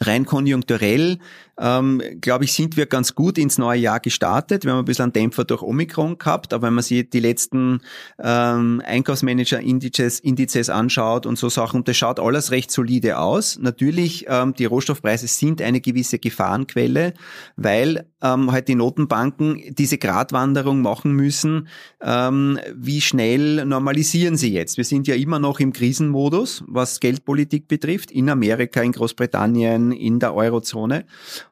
rein 0.00 0.24
konjunkturell 0.26 1.18
ähm, 1.58 2.02
glaube 2.20 2.44
ich, 2.44 2.52
sind 2.52 2.76
wir 2.76 2.86
ganz 2.86 3.14
gut 3.14 3.38
ins 3.38 3.58
neue 3.58 3.80
Jahr 3.80 4.00
gestartet. 4.00 4.64
Wir 4.64 4.72
haben 4.72 4.78
ein 4.78 4.84
bisschen 4.84 5.04
einen 5.04 5.12
Dämpfer 5.12 5.44
durch 5.44 5.62
Omikron 5.62 6.18
gehabt, 6.18 6.52
aber 6.52 6.68
wenn 6.68 6.74
man 6.74 6.84
sich 6.84 7.08
die 7.10 7.20
letzten 7.20 7.80
ähm, 8.22 8.82
Einkaufsmanager-Indizes 8.84 10.20
Indizes 10.20 10.70
anschaut 10.70 11.26
und 11.26 11.38
so 11.38 11.48
Sachen, 11.48 11.84
das 11.84 11.96
schaut 11.96 12.20
alles 12.20 12.50
recht 12.50 12.70
solide 12.70 13.18
aus. 13.18 13.58
Natürlich, 13.60 14.26
ähm, 14.28 14.54
die 14.54 14.64
Rohstoffpreise 14.64 15.26
sind 15.26 15.60
eine 15.62 15.80
gewisse 15.80 16.18
Gefahrenquelle, 16.18 17.14
weil 17.56 18.06
ähm, 18.22 18.52
halt 18.52 18.68
die 18.68 18.74
Notenbanken 18.74 19.74
diese 19.74 19.98
Gratwanderung 19.98 20.82
machen 20.82 21.12
müssen. 21.12 21.68
Ähm, 22.00 22.58
wie 22.74 23.00
schnell 23.00 23.64
normalisieren 23.64 24.36
sie 24.36 24.52
jetzt? 24.52 24.76
Wir 24.76 24.84
sind 24.84 25.06
ja 25.06 25.14
immer 25.14 25.38
noch 25.38 25.60
im 25.60 25.72
Krisenmodus, 25.72 26.64
was 26.66 27.00
Geldpolitik 27.00 27.68
betrifft, 27.68 28.10
in 28.10 28.28
Amerika, 28.28 28.82
in 28.82 28.92
Großbritannien, 28.92 29.92
in 29.92 30.18
der 30.18 30.34
Eurozone. 30.34 31.04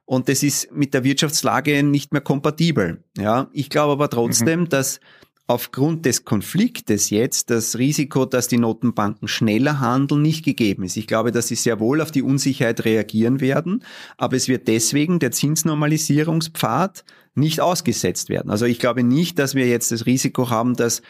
Und 0.06 0.28
das 0.28 0.42
ist 0.42 0.72
mit 0.72 0.94
der 0.94 1.04
Wirtschaftslage 1.04 1.82
nicht 1.82 2.12
mehr 2.12 2.22
kompatibel. 2.22 3.02
Ja, 3.18 3.48
ich 3.52 3.68
glaube 3.68 3.92
aber 3.92 4.08
trotzdem, 4.08 4.60
mhm. 4.60 4.68
dass 4.68 5.00
aufgrund 5.48 6.06
des 6.06 6.24
Konfliktes 6.24 7.10
jetzt 7.10 7.50
das 7.50 7.78
Risiko, 7.78 8.24
dass 8.24 8.48
die 8.48 8.58
Notenbanken 8.58 9.28
schneller 9.28 9.80
handeln, 9.80 10.22
nicht 10.22 10.44
gegeben 10.44 10.84
ist. 10.84 10.96
Ich 10.96 11.06
glaube, 11.06 11.30
dass 11.30 11.48
sie 11.48 11.54
sehr 11.54 11.78
wohl 11.78 12.00
auf 12.00 12.10
die 12.10 12.22
Unsicherheit 12.22 12.84
reagieren 12.84 13.40
werden, 13.40 13.84
aber 14.16 14.36
es 14.36 14.48
wird 14.48 14.66
deswegen 14.66 15.18
der 15.18 15.30
Zinsnormalisierungspfad 15.30 17.04
nicht 17.34 17.60
ausgesetzt 17.60 18.28
werden. 18.28 18.50
Also 18.50 18.64
ich 18.64 18.78
glaube 18.78 19.02
nicht, 19.02 19.38
dass 19.38 19.54
wir 19.54 19.68
jetzt 19.68 19.92
das 19.92 20.06
Risiko 20.06 20.50
haben, 20.50 20.74
dass 20.74 21.02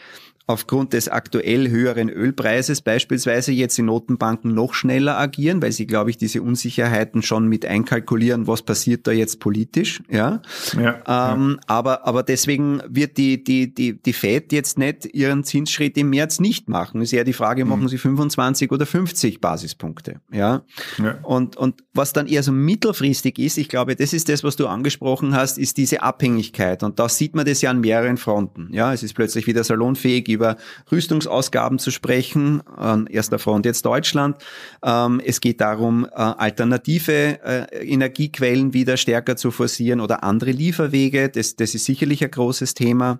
aufgrund 0.47 0.93
des 0.93 1.09
aktuell 1.09 1.69
höheren 1.69 2.09
Ölpreises 2.09 2.81
beispielsweise 2.81 3.51
jetzt 3.51 3.77
die 3.77 3.81
Notenbanken 3.81 4.53
noch 4.53 4.73
schneller 4.73 5.17
agieren, 5.17 5.61
weil 5.61 5.73
sie, 5.73 5.85
glaube 5.85 6.09
ich, 6.09 6.17
diese 6.17 6.41
Unsicherheiten 6.41 7.21
schon 7.21 7.47
mit 7.47 7.65
einkalkulieren, 7.65 8.47
was 8.47 8.61
passiert 8.61 9.05
da 9.07 9.11
jetzt 9.11 9.41
politisch, 9.41 10.01
ja. 10.09 10.41
ja, 10.73 11.33
ähm, 11.33 11.57
ja. 11.57 11.63
Aber, 11.67 12.07
aber 12.07 12.23
deswegen 12.23 12.81
wird 12.87 13.17
die, 13.17 13.43
die, 13.43 13.73
die, 13.73 14.01
die 14.01 14.13
Fed 14.13 14.53
jetzt 14.53 14.77
nicht 14.77 15.13
ihren 15.13 15.43
Zinsschritt 15.43 15.97
im 15.97 16.11
März 16.11 16.39
nicht 16.39 16.69
machen. 16.69 17.01
Es 17.01 17.09
ist 17.09 17.13
eher 17.13 17.25
die 17.25 17.33
Frage, 17.33 17.65
mhm. 17.65 17.71
machen 17.71 17.87
sie 17.89 17.97
25 17.97 18.71
oder 18.71 18.85
50 18.85 19.41
Basispunkte, 19.41 20.21
ja? 20.31 20.63
ja. 20.97 21.19
Und, 21.23 21.57
und 21.57 21.83
was 21.93 22.13
dann 22.13 22.25
eher 22.25 22.41
so 22.41 22.53
mittelfristig 22.53 23.37
ist, 23.37 23.57
ich 23.57 23.67
glaube, 23.67 23.97
das 23.97 24.13
ist 24.13 24.29
das, 24.29 24.45
was 24.45 24.55
du 24.55 24.67
angesprochen 24.67 25.35
hast, 25.35 25.57
ist 25.57 25.75
diese 25.75 26.03
Abhängigkeit. 26.03 26.83
Und 26.83 26.99
da 26.99 27.09
sieht 27.09 27.35
man 27.35 27.45
das 27.45 27.61
ja 27.61 27.69
an 27.69 27.81
mehreren 27.81 28.15
Fronten, 28.15 28.69
ja. 28.71 28.93
Es 28.93 29.03
ist 29.03 29.13
plötzlich 29.13 29.45
wieder 29.45 29.65
salonfähig, 29.65 30.36
über 30.37 30.57
Rüstungsausgaben 30.91 31.79
zu 31.79 31.91
sprechen, 31.91 32.61
an 32.67 33.07
erster 33.07 33.39
Front 33.39 33.65
jetzt 33.65 33.85
Deutschland. 33.85 34.37
Ähm, 34.83 35.19
es 35.25 35.41
geht 35.41 35.59
darum, 35.59 36.05
äh, 36.05 36.09
alternative 36.15 37.39
äh, 37.43 37.91
Energiequellen 37.91 38.73
wieder 38.73 38.97
stärker 38.97 39.35
zu 39.35 39.51
forcieren 39.51 39.99
oder 39.99 40.23
andere 40.23 40.51
Lieferwege. 40.51 41.29
Das, 41.29 41.55
das 41.55 41.75
ist 41.75 41.85
sicherlich 41.85 42.23
ein 42.23 42.31
großes 42.31 42.73
Thema. 42.73 43.19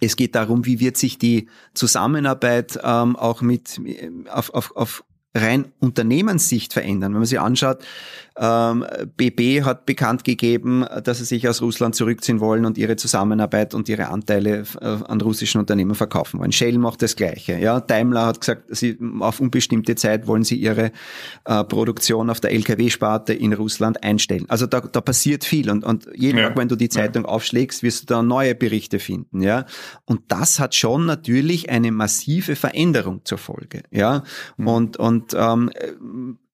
Es 0.00 0.16
geht 0.16 0.34
darum, 0.34 0.64
wie 0.64 0.80
wird 0.80 0.96
sich 0.96 1.18
die 1.18 1.48
Zusammenarbeit 1.74 2.78
ähm, 2.82 3.16
auch 3.16 3.42
mit 3.42 3.80
auf, 4.30 4.50
auf, 4.54 4.74
auf 4.74 5.04
rein 5.34 5.72
Unternehmenssicht 5.78 6.72
verändern. 6.72 7.12
Wenn 7.12 7.20
man 7.20 7.26
sich 7.26 7.38
anschaut, 7.38 7.84
ähm, 8.40 8.86
BB 9.16 9.64
hat 9.64 9.84
bekannt 9.84 10.24
gegeben, 10.24 10.86
dass 11.04 11.18
sie 11.18 11.24
sich 11.24 11.46
aus 11.46 11.60
Russland 11.60 11.94
zurückziehen 11.94 12.40
wollen 12.40 12.64
und 12.64 12.78
ihre 12.78 12.96
Zusammenarbeit 12.96 13.74
und 13.74 13.88
ihre 13.90 14.08
Anteile 14.08 14.64
äh, 14.80 14.86
an 14.86 15.20
russischen 15.20 15.60
Unternehmen 15.60 15.94
verkaufen 15.94 16.40
wollen. 16.40 16.50
Shell 16.50 16.78
macht 16.78 17.02
das 17.02 17.16
Gleiche. 17.16 17.58
Ja, 17.58 17.80
Daimler 17.80 18.26
hat 18.26 18.40
gesagt, 18.40 18.74
sie 18.74 18.98
auf 19.20 19.40
unbestimmte 19.40 19.94
Zeit 19.94 20.26
wollen 20.26 20.42
sie 20.42 20.56
ihre 20.56 20.90
äh, 21.44 21.64
Produktion 21.64 22.30
auf 22.30 22.40
der 22.40 22.52
LKW-Sparte 22.52 23.34
in 23.34 23.52
Russland 23.52 24.02
einstellen. 24.02 24.46
Also 24.48 24.66
da, 24.66 24.80
da 24.80 25.02
passiert 25.02 25.44
viel 25.44 25.70
und, 25.70 25.84
und 25.84 26.08
jeden 26.14 26.38
ja. 26.38 26.48
Tag, 26.48 26.56
wenn 26.56 26.68
du 26.68 26.76
die 26.76 26.88
Zeitung 26.88 27.24
ja. 27.24 27.28
aufschlägst, 27.28 27.82
wirst 27.82 28.02
du 28.02 28.14
da 28.14 28.22
neue 28.22 28.54
Berichte 28.54 29.00
finden. 29.00 29.42
Ja, 29.42 29.66
und 30.06 30.22
das 30.28 30.58
hat 30.58 30.74
schon 30.74 31.04
natürlich 31.04 31.68
eine 31.68 31.92
massive 31.92 32.56
Veränderung 32.56 33.20
zur 33.24 33.36
Folge. 33.36 33.82
Ja, 33.90 34.24
mhm. 34.56 34.66
und 34.66 34.96
und 34.96 35.34
ähm, 35.34 35.70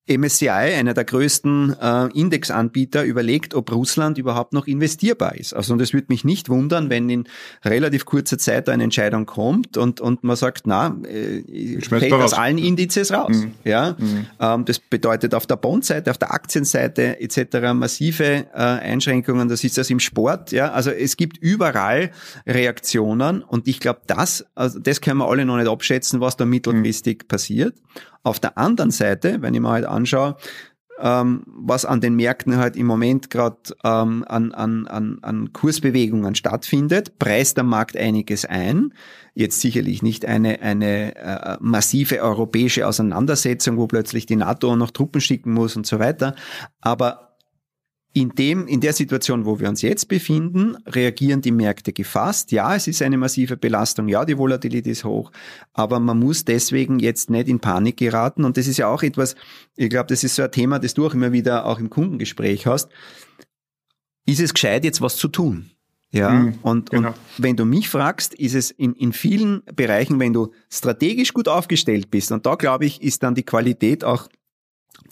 MSCI, 0.09 0.49
einer 0.49 0.95
der 0.95 1.05
größten 1.05 1.77
äh, 1.81 2.07
Indexanbieter, 2.19 3.05
überlegt, 3.05 3.55
ob 3.55 3.73
Russland 3.73 4.19
überhaupt 4.19 4.53
noch 4.53 4.67
investierbar 4.67 5.35
ist. 5.37 5.53
Also 5.53 5.73
und 5.73 5.81
es 5.81 5.93
würde 5.93 6.07
mich 6.11 6.25
nicht 6.25 6.49
wundern, 6.49 6.91
wenn 6.91 7.11
in 7.11 7.29
relativ 7.65 8.05
kurzer 8.05 8.39
Zeit 8.39 8.69
eine 8.69 8.85
Entscheidung 8.85 9.27
kommt 9.27 9.77
und, 9.77 10.01
und 10.01 10.23
man 10.23 10.37
sagt, 10.37 10.67
na, 10.67 10.97
äh, 11.09 11.81
fällt 11.81 12.13
aus 12.13 12.35
allen 12.35 12.59
Indizes 12.59 13.13
raus. 13.13 13.37
Mhm. 13.37 13.53
Ja, 13.65 13.97
mhm. 13.99 14.27
Ähm, 14.39 14.65
das 14.65 14.79
bedeutet 14.79 15.35
auf 15.35 15.47
der 15.47 15.57
Bondseite, 15.57 16.11
auf 16.11 16.19
der 16.19 16.33
Aktienseite 16.33 17.21
etc. 17.21 17.75
massive 17.75 18.25
äh, 18.25 18.47
Einschränkungen. 18.55 19.49
Das 19.49 19.65
ist 19.65 19.77
das 19.77 19.91
im 19.91 19.99
Sport. 19.99 20.53
Ja, 20.53 20.71
also 20.71 20.91
es 20.91 21.17
gibt 21.17 21.37
überall 21.39 22.13
Reaktionen 22.47 23.43
und 23.43 23.67
ich 23.67 23.81
glaube, 23.81 24.03
das, 24.07 24.47
also 24.55 24.79
das 24.79 25.01
können 25.01 25.19
wir 25.19 25.29
alle 25.29 25.45
noch 25.45 25.57
nicht 25.57 25.69
abschätzen, 25.69 26.21
was 26.21 26.37
da 26.37 26.45
mittelfristig 26.45 27.25
mhm. 27.25 27.29
passiert. 27.29 27.75
Auf 28.27 28.41
der 28.41 28.59
anderen 28.59 28.91
Seite, 28.91 29.41
wenn 29.41 29.55
ich 29.55 29.61
mir 29.61 29.71
halt 29.71 29.85
anschaue, 29.85 30.37
ähm, 30.99 31.45
was 31.47 31.85
an 31.85 32.01
den 32.01 32.17
Märkten 32.17 32.57
halt 32.57 32.75
im 32.75 32.87
Moment 32.87 33.31
gerade 33.31 33.57
ähm, 33.85 34.25
an, 34.27 34.51
an, 34.51 34.89
an, 34.89 35.19
an 35.23 35.53
Kursbewegungen 35.53 36.35
stattfindet, 36.35 37.21
preist 37.21 37.57
der 37.57 37.63
Markt 37.63 37.97
einiges 37.97 38.45
ein. 38.45 38.93
Jetzt 39.33 39.61
sicherlich 39.61 40.03
nicht 40.03 40.27
eine, 40.27 40.61
eine 40.61 41.15
äh, 41.15 41.57
massive 41.61 42.21
europäische 42.21 42.85
Auseinandersetzung, 42.89 43.77
wo 43.77 43.87
plötzlich 43.87 44.27
die 44.27 44.35
NATO 44.35 44.75
noch 44.75 44.91
Truppen 44.91 45.21
schicken 45.21 45.53
muss 45.53 45.77
und 45.77 45.87
so 45.87 46.01
weiter. 46.01 46.35
Aber 46.81 47.26
in 48.17 48.31
dem, 48.31 48.67
in 48.67 48.81
der 48.81 48.95
Situation, 48.95 49.45
wo 49.45 49.61
wir 49.61 49.69
uns 49.69 49.83
jetzt 49.83 50.09
befinden, 50.09 50.75
reagieren 50.87 51.43
die 51.43 51.53
Märkte 51.53 51.93
gefasst. 51.93 52.51
Ja, 52.51 52.75
es 52.75 52.87
ist 52.87 53.03
eine 53.03 53.19
massive 53.19 53.59
Belastung. 53.59 54.09
Ja, 54.09 54.25
die 54.25 54.39
Volatilität 54.39 54.91
ist 54.91 55.05
hoch. 55.05 55.31
Aber 55.75 56.01
man 56.01 56.19
muss 56.19 56.47
deswegen 56.47 56.99
jetzt 56.99 57.29
nicht 57.29 57.47
in 57.47 57.61
Panik 57.61 57.99
geraten. 57.99 58.47
Und 58.47 58.57
das 58.57 58.69
ist 58.69 58.79
ja 58.79 58.89
auch 58.89 59.03
etwas, 59.03 59.37
ich 59.77 59.91
glaube, 59.91 60.07
das 60.07 60.25
ist 60.25 60.35
so 60.35 60.43
ein 60.43 60.51
Thema, 60.51 60.79
das 60.79 60.95
du 60.95 61.07
auch 61.07 61.13
immer 61.13 61.33
wieder 61.33 61.67
auch 61.67 61.79
im 61.79 61.91
Kundengespräch 61.91 62.67
hast. 62.67 62.89
Ist 64.25 64.41
es 64.41 64.55
gescheit, 64.55 64.85
jetzt 64.85 65.03
was 65.03 65.19
zu 65.19 65.29
tun? 65.29 65.73
Ja, 66.11 66.31
mhm, 66.31 66.59
und, 66.63 66.89
genau. 66.89 67.09
und 67.09 67.17
wenn 67.37 67.57
du 67.57 67.67
mich 67.67 67.91
fragst, 67.91 68.33
ist 68.33 68.55
es 68.55 68.71
in, 68.71 68.95
in 68.95 69.13
vielen 69.13 69.63
Bereichen, 69.75 70.19
wenn 70.21 70.33
du 70.33 70.53
strategisch 70.71 71.35
gut 71.35 71.49
aufgestellt 71.49 72.11
bist, 72.11 72.33
und 72.33 72.47
da 72.47 72.55
glaube 72.55 72.87
ich, 72.87 73.03
ist 73.03 73.23
dann 73.23 73.35
die 73.35 73.43
Qualität 73.43 74.05
auch 74.05 74.29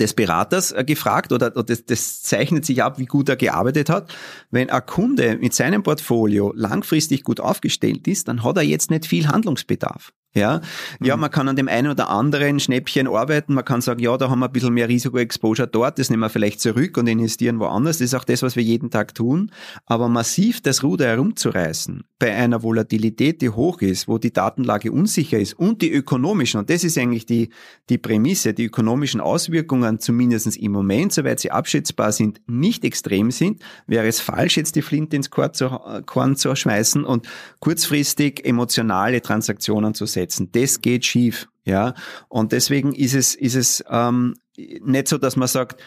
des 0.01 0.15
Beraters 0.15 0.73
äh, 0.73 0.85
gefragt 0.85 1.33
oder, 1.33 1.51
das, 1.51 1.85
das 1.85 2.23
zeichnet 2.23 2.65
sich 2.65 2.83
ab, 2.83 2.99
wie 2.99 3.07
gut 3.07 3.29
er 3.29 3.37
gearbeitet 3.37 3.91
hat. 3.91 4.15
Wenn 4.51 4.71
ein 4.71 4.87
Kunde 4.87 5.37
mit 5.41 5.55
seinem 5.55 5.83
Portfolio 5.83 6.53
langfristig 6.55 7.23
gut 7.23 7.41
aufgestellt 7.41 8.07
ist, 8.09 8.29
dann 8.29 8.43
hat 8.43 8.57
er 8.57 8.63
jetzt 8.63 8.91
nicht 8.91 9.07
viel 9.07 9.29
Handlungsbedarf. 9.29 10.13
Ja, 10.37 10.61
ja, 11.01 11.14
mhm. 11.14 11.20
man 11.20 11.31
kann 11.31 11.49
an 11.49 11.55
dem 11.55 11.68
einen 11.68 11.92
oder 11.92 12.11
anderen 12.11 12.59
Schnäppchen 12.59 13.07
arbeiten. 13.07 13.55
Man 13.55 13.64
kann 13.64 13.81
sagen, 13.81 14.01
ja, 14.01 14.16
da 14.16 14.31
haben 14.31 14.40
wir 14.40 14.47
ein 14.47 14.53
bisschen 14.53 14.75
mehr 14.75 14.88
Risikoexposure 14.88 15.68
dort, 15.68 16.01
das 16.01 16.11
nehmen 16.11 16.23
wir 16.23 16.29
vielleicht 16.29 16.61
zurück 16.61 16.97
und 16.97 17.07
investieren 17.07 17.61
woanders. 17.61 17.99
Das 17.99 18.07
ist 18.07 18.14
auch 18.14 18.25
das, 18.25 18.42
was 18.42 18.57
wir 18.57 18.62
jeden 18.64 18.90
Tag 18.90 19.14
tun. 19.14 19.53
Aber 19.87 20.09
massiv 20.09 20.61
das 20.61 20.83
Ruder 20.83 21.07
herumzureißen 21.07 22.03
bei 22.18 22.35
einer 22.35 22.64
Volatilität, 22.64 23.42
die 23.42 23.51
hoch 23.51 23.81
ist, 23.81 24.09
wo 24.09 24.18
die 24.18 24.33
Datenlage 24.33 24.90
unsicher 24.90 25.38
ist 25.38 25.55
und 25.55 25.83
die 25.83 25.92
ökonomischen, 25.92 26.59
und 26.59 26.68
das 26.68 26.83
ist 26.83 26.99
eigentlich 26.99 27.27
die, 27.27 27.51
die 27.88 27.99
Prämisse, 27.99 28.55
die 28.55 28.64
ökonomischen 28.64 29.20
Auswirkungen 29.20 30.01
zumindest 30.01 30.57
im 30.57 30.73
Moment, 30.73 31.12
soweit 31.12 31.38
sie 31.38 31.53
abschätzbar 31.53 32.11
sind, 32.11 32.40
nicht 32.49 32.85
extrem 32.85 33.31
sind, 33.31 33.62
wäre 33.87 34.09
es 34.09 34.18
falsch, 34.18 34.57
jetzt 34.57 34.75
die 34.75 34.83
Flinte 34.83 35.14
ins 35.14 35.31
Korn 35.31 35.55
zu, 35.55 35.68
Korn 36.07 36.35
zu 36.35 36.57
schmeißen 36.57 37.05
und 37.05 37.29
kurzfristig 37.61 38.44
emotionale 38.44 39.23
Transaktionen 39.23 39.94
zu 39.94 40.07
setzen 40.07 40.24
setzen. 40.25 40.51
Das 40.53 40.81
geht 40.81 41.05
schief. 41.05 41.49
Ja, 41.67 41.95
und 42.29 42.53
deswegen 42.53 42.93
ist 42.95 43.15
es, 43.15 43.35
ist 43.35 43.55
es 43.55 43.85
ähm, 43.89 44.35
nicht 44.57 45.09
so, 45.09 45.17
dass 45.17 45.37
man 45.37 45.49
sagt, 45.49 45.81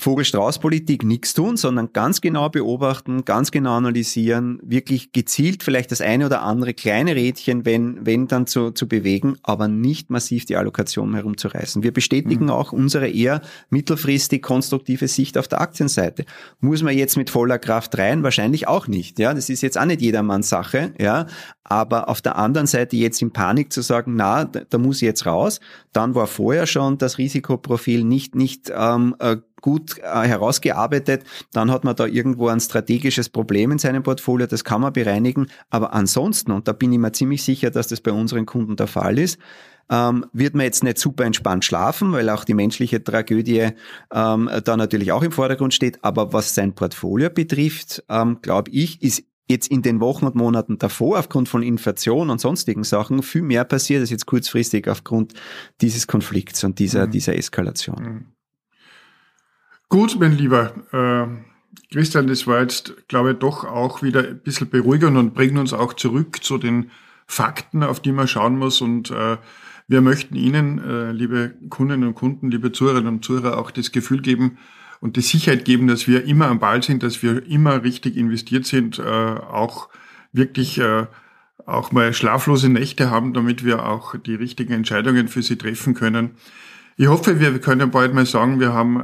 Vogelstrauß-Politik 0.00 1.04
nichts 1.04 1.34
tun, 1.34 1.56
sondern 1.56 1.92
ganz 1.92 2.20
genau 2.20 2.48
beobachten, 2.48 3.24
ganz 3.24 3.50
genau 3.50 3.76
analysieren, 3.76 4.58
wirklich 4.62 5.12
gezielt 5.12 5.62
vielleicht 5.62 5.90
das 5.90 6.00
eine 6.00 6.26
oder 6.26 6.42
andere 6.42 6.74
kleine 6.74 7.14
Rädchen, 7.14 7.64
wenn, 7.64 8.04
wenn 8.04 8.26
dann 8.26 8.46
zu, 8.46 8.70
zu 8.70 8.88
bewegen, 8.88 9.36
aber 9.42 9.68
nicht 9.68 10.10
massiv 10.10 10.46
die 10.46 10.56
Allokation 10.56 11.14
herumzureißen. 11.14 11.82
Wir 11.82 11.92
bestätigen 11.92 12.44
mhm. 12.44 12.50
auch 12.50 12.72
unsere 12.72 13.08
eher 13.08 13.42
mittelfristig 13.68 14.42
konstruktive 14.42 15.06
Sicht 15.06 15.36
auf 15.36 15.48
der 15.48 15.60
Aktienseite. 15.60 16.24
Muss 16.60 16.82
man 16.82 16.96
jetzt 16.96 17.16
mit 17.16 17.30
voller 17.30 17.58
Kraft 17.58 17.98
rein? 17.98 18.22
Wahrscheinlich 18.22 18.68
auch 18.68 18.88
nicht. 18.88 19.18
Ja, 19.18 19.34
das 19.34 19.50
ist 19.50 19.60
jetzt 19.60 19.78
auch 19.78 19.84
nicht 19.84 20.00
jedermanns 20.00 20.48
Sache. 20.48 20.94
Ja, 20.98 21.26
aber 21.70 22.08
auf 22.08 22.20
der 22.20 22.36
anderen 22.36 22.66
Seite 22.66 22.96
jetzt 22.96 23.22
in 23.22 23.32
Panik 23.32 23.72
zu 23.72 23.80
sagen, 23.80 24.16
na, 24.16 24.44
da, 24.44 24.62
da 24.68 24.78
muss 24.78 24.96
ich 24.96 25.02
jetzt 25.02 25.24
raus, 25.24 25.60
dann 25.92 26.14
war 26.16 26.26
vorher 26.26 26.66
schon 26.66 26.98
das 26.98 27.18
Risikoprofil 27.18 28.02
nicht, 28.02 28.34
nicht 28.34 28.72
ähm, 28.74 29.14
äh, 29.20 29.36
gut 29.60 29.98
äh, 29.98 30.26
herausgearbeitet, 30.26 31.24
dann 31.52 31.70
hat 31.70 31.84
man 31.84 31.96
da 31.96 32.06
irgendwo 32.06 32.48
ein 32.48 32.60
strategisches 32.60 33.28
Problem 33.28 33.70
in 33.72 33.78
seinem 33.78 34.02
Portfolio, 34.02 34.46
das 34.46 34.64
kann 34.64 34.80
man 34.80 34.92
bereinigen. 34.92 35.48
Aber 35.70 35.92
ansonsten, 35.92 36.52
und 36.52 36.68
da 36.68 36.72
bin 36.72 36.92
ich 36.92 36.98
mir 36.98 37.12
ziemlich 37.12 37.42
sicher, 37.42 37.70
dass 37.70 37.88
das 37.88 38.00
bei 38.00 38.12
unseren 38.12 38.46
Kunden 38.46 38.76
der 38.76 38.86
Fall 38.86 39.18
ist, 39.18 39.38
ähm, 39.90 40.24
wird 40.32 40.54
man 40.54 40.64
jetzt 40.64 40.84
nicht 40.84 40.98
super 40.98 41.24
entspannt 41.24 41.64
schlafen, 41.64 42.12
weil 42.12 42.30
auch 42.30 42.44
die 42.44 42.54
menschliche 42.54 43.02
Tragödie 43.02 43.70
ähm, 44.12 44.50
da 44.64 44.76
natürlich 44.76 45.12
auch 45.12 45.22
im 45.22 45.32
Vordergrund 45.32 45.74
steht. 45.74 45.98
Aber 46.02 46.32
was 46.32 46.54
sein 46.54 46.74
Portfolio 46.74 47.28
betrifft, 47.28 48.04
ähm, 48.08 48.38
glaube 48.40 48.70
ich, 48.70 49.02
ist 49.02 49.24
jetzt 49.50 49.68
in 49.68 49.82
den 49.82 50.00
Wochen 50.00 50.26
und 50.26 50.36
Monaten 50.36 50.78
davor 50.78 51.18
aufgrund 51.18 51.48
von 51.48 51.62
Inflation 51.62 52.30
und 52.30 52.40
sonstigen 52.40 52.84
Sachen 52.84 53.22
viel 53.22 53.42
mehr 53.42 53.64
passiert 53.64 54.00
als 54.00 54.10
jetzt 54.10 54.26
kurzfristig 54.26 54.88
aufgrund 54.88 55.34
dieses 55.80 56.06
Konflikts 56.06 56.62
und 56.62 56.78
dieser, 56.78 57.08
mhm. 57.08 57.10
dieser 57.10 57.36
Eskalation. 57.36 58.02
Mhm. 58.02 58.26
Gut, 59.90 60.16
mein 60.20 60.38
Lieber. 60.38 60.72
Äh, 60.92 61.26
Christian, 61.92 62.28
das 62.28 62.46
war 62.46 62.60
jetzt, 62.60 63.08
glaube 63.08 63.32
ich, 63.32 63.38
doch 63.38 63.64
auch 63.64 64.02
wieder 64.04 64.20
ein 64.20 64.38
bisschen 64.38 64.70
beruhigend 64.70 65.16
und 65.16 65.34
bringt 65.34 65.58
uns 65.58 65.72
auch 65.72 65.94
zurück 65.94 66.44
zu 66.44 66.58
den 66.58 66.92
Fakten, 67.26 67.82
auf 67.82 67.98
die 67.98 68.12
man 68.12 68.28
schauen 68.28 68.56
muss. 68.56 68.80
Und 68.80 69.10
äh, 69.10 69.36
wir 69.88 70.00
möchten 70.00 70.36
Ihnen, 70.36 70.78
äh, 70.78 71.10
liebe 71.10 71.56
Kundinnen 71.70 72.06
und 72.06 72.14
Kunden, 72.14 72.52
liebe 72.52 72.70
Zuhörerinnen 72.70 73.14
und 73.14 73.24
Zuhörer, 73.24 73.58
auch 73.58 73.72
das 73.72 73.90
Gefühl 73.90 74.22
geben 74.22 74.58
und 75.00 75.16
die 75.16 75.22
Sicherheit 75.22 75.64
geben, 75.64 75.88
dass 75.88 76.06
wir 76.06 76.24
immer 76.24 76.46
am 76.46 76.60
Ball 76.60 76.84
sind, 76.84 77.02
dass 77.02 77.24
wir 77.24 77.44
immer 77.48 77.82
richtig 77.82 78.16
investiert 78.16 78.66
sind, 78.66 79.00
äh, 79.00 79.02
auch 79.02 79.88
wirklich 80.32 80.78
äh, 80.78 81.06
auch 81.66 81.90
mal 81.90 82.12
schlaflose 82.12 82.68
Nächte 82.68 83.10
haben, 83.10 83.34
damit 83.34 83.64
wir 83.64 83.84
auch 83.86 84.14
die 84.16 84.36
richtigen 84.36 84.72
Entscheidungen 84.72 85.26
für 85.26 85.42
Sie 85.42 85.56
treffen 85.56 85.94
können. 85.94 86.36
Ich 87.00 87.08
hoffe, 87.08 87.40
wir 87.40 87.58
können 87.60 87.90
bald 87.90 88.12
mal 88.12 88.26
sagen, 88.26 88.60
wir 88.60 88.74
haben 88.74 89.00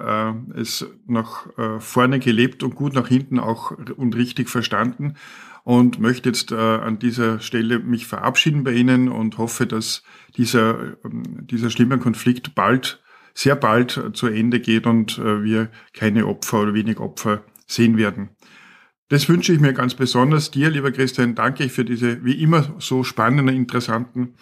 äh, 0.54 0.61
es 0.61 0.85
nach 1.06 1.46
äh, 1.56 1.80
vorne 1.80 2.18
gelebt 2.18 2.62
und 2.62 2.74
gut 2.74 2.92
nach 2.92 3.09
hinten 3.09 3.38
auch 3.38 3.70
und 3.70 4.14
richtig 4.14 4.50
verstanden 4.50 5.14
und 5.64 5.98
möchte 5.98 6.28
jetzt 6.28 6.52
äh, 6.52 6.56
an 6.56 6.98
dieser 6.98 7.40
Stelle 7.40 7.78
mich 7.78 8.06
verabschieden 8.06 8.64
bei 8.64 8.72
Ihnen 8.72 9.09
und 9.09 9.38
hoffe, 9.38 9.66
dass 9.66 10.02
dieser, 10.37 10.78
äh, 10.78 10.94
dieser 11.40 11.70
schlimme 11.70 11.96
Konflikt 11.96 12.54
bald, 12.54 13.02
sehr 13.32 13.56
bald 13.56 14.11
zu 14.12 14.26
Ende 14.26 14.61
geht 14.61 14.87
und 14.87 15.16
äh, 15.16 15.42
wir 15.42 15.70
keine 15.94 16.26
Opfer 16.26 16.61
oder 16.61 16.74
wenig 16.74 17.00
Opfer 17.00 17.44
sehen 17.66 17.96
werden. 17.96 18.28
Das 19.09 19.26
wünsche 19.30 19.54
ich 19.54 19.61
mir 19.61 19.72
ganz 19.72 19.94
besonders 19.94 20.50
dir, 20.50 20.68
lieber 20.68 20.92
Christian. 20.92 21.35
Danke 21.35 21.64
ich 21.64 21.72
für 21.72 21.87
diese 21.87 22.22
wie 22.26 22.42
immer 22.42 22.74
so 22.78 23.04
spannenden, 23.04 23.56
interessanten 23.56 24.35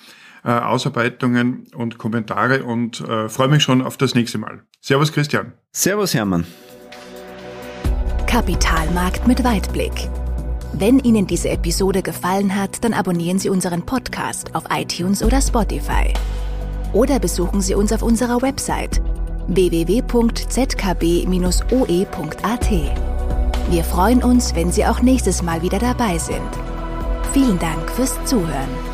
äh, 0.45 0.51
Ausarbeitungen 0.51 1.67
und 1.75 1.99
Kommentare 1.99 2.65
und 2.65 3.01
äh, 3.01 3.29
freue 3.29 3.49
mich 3.49 3.63
schon 3.63 3.83
auf 3.83 3.97
das 3.97 4.15
nächste 4.15 4.39
Mal. 4.39 4.63
Servus 4.81 5.13
Christian. 5.13 5.53
Servus 5.73 6.15
Hermann. 6.15 6.45
Kapitalmarkt 8.27 9.27
mit 9.27 9.45
Weitblick. 9.45 9.93
Wenn 10.73 10.99
Ihnen 10.99 11.27
diese 11.27 11.51
Episode 11.51 12.03
gefallen 12.03 12.55
hat, 12.57 12.83
dann 12.83 12.93
abonnieren 12.95 13.39
Sie 13.39 13.49
unseren 13.49 13.87
Podcast 13.87 14.55
auf 14.57 14.65
iTunes 14.71 15.23
oder 15.23 15.41
Spotify. 15.41 16.13
Oder 16.93 17.21
besuchen 17.21 17.61
Sie 17.61 17.75
uns 17.75 17.93
auf 17.93 18.03
unserer 18.03 18.43
Website 18.43 19.01
www.zkb-oe.at. 19.47 20.05
Wir 23.71 23.85
freuen 23.85 24.23
uns, 24.23 24.55
wenn 24.55 24.73
Sie 24.73 24.85
auch 24.85 25.01
nächstes 25.01 25.43
Mal 25.43 25.63
wieder 25.63 25.79
dabei 25.79 26.19
sind. 26.19 26.41
Vielen 27.33 27.59
Dank 27.59 27.91
fürs 27.91 28.23
Zuhören. 28.25 28.94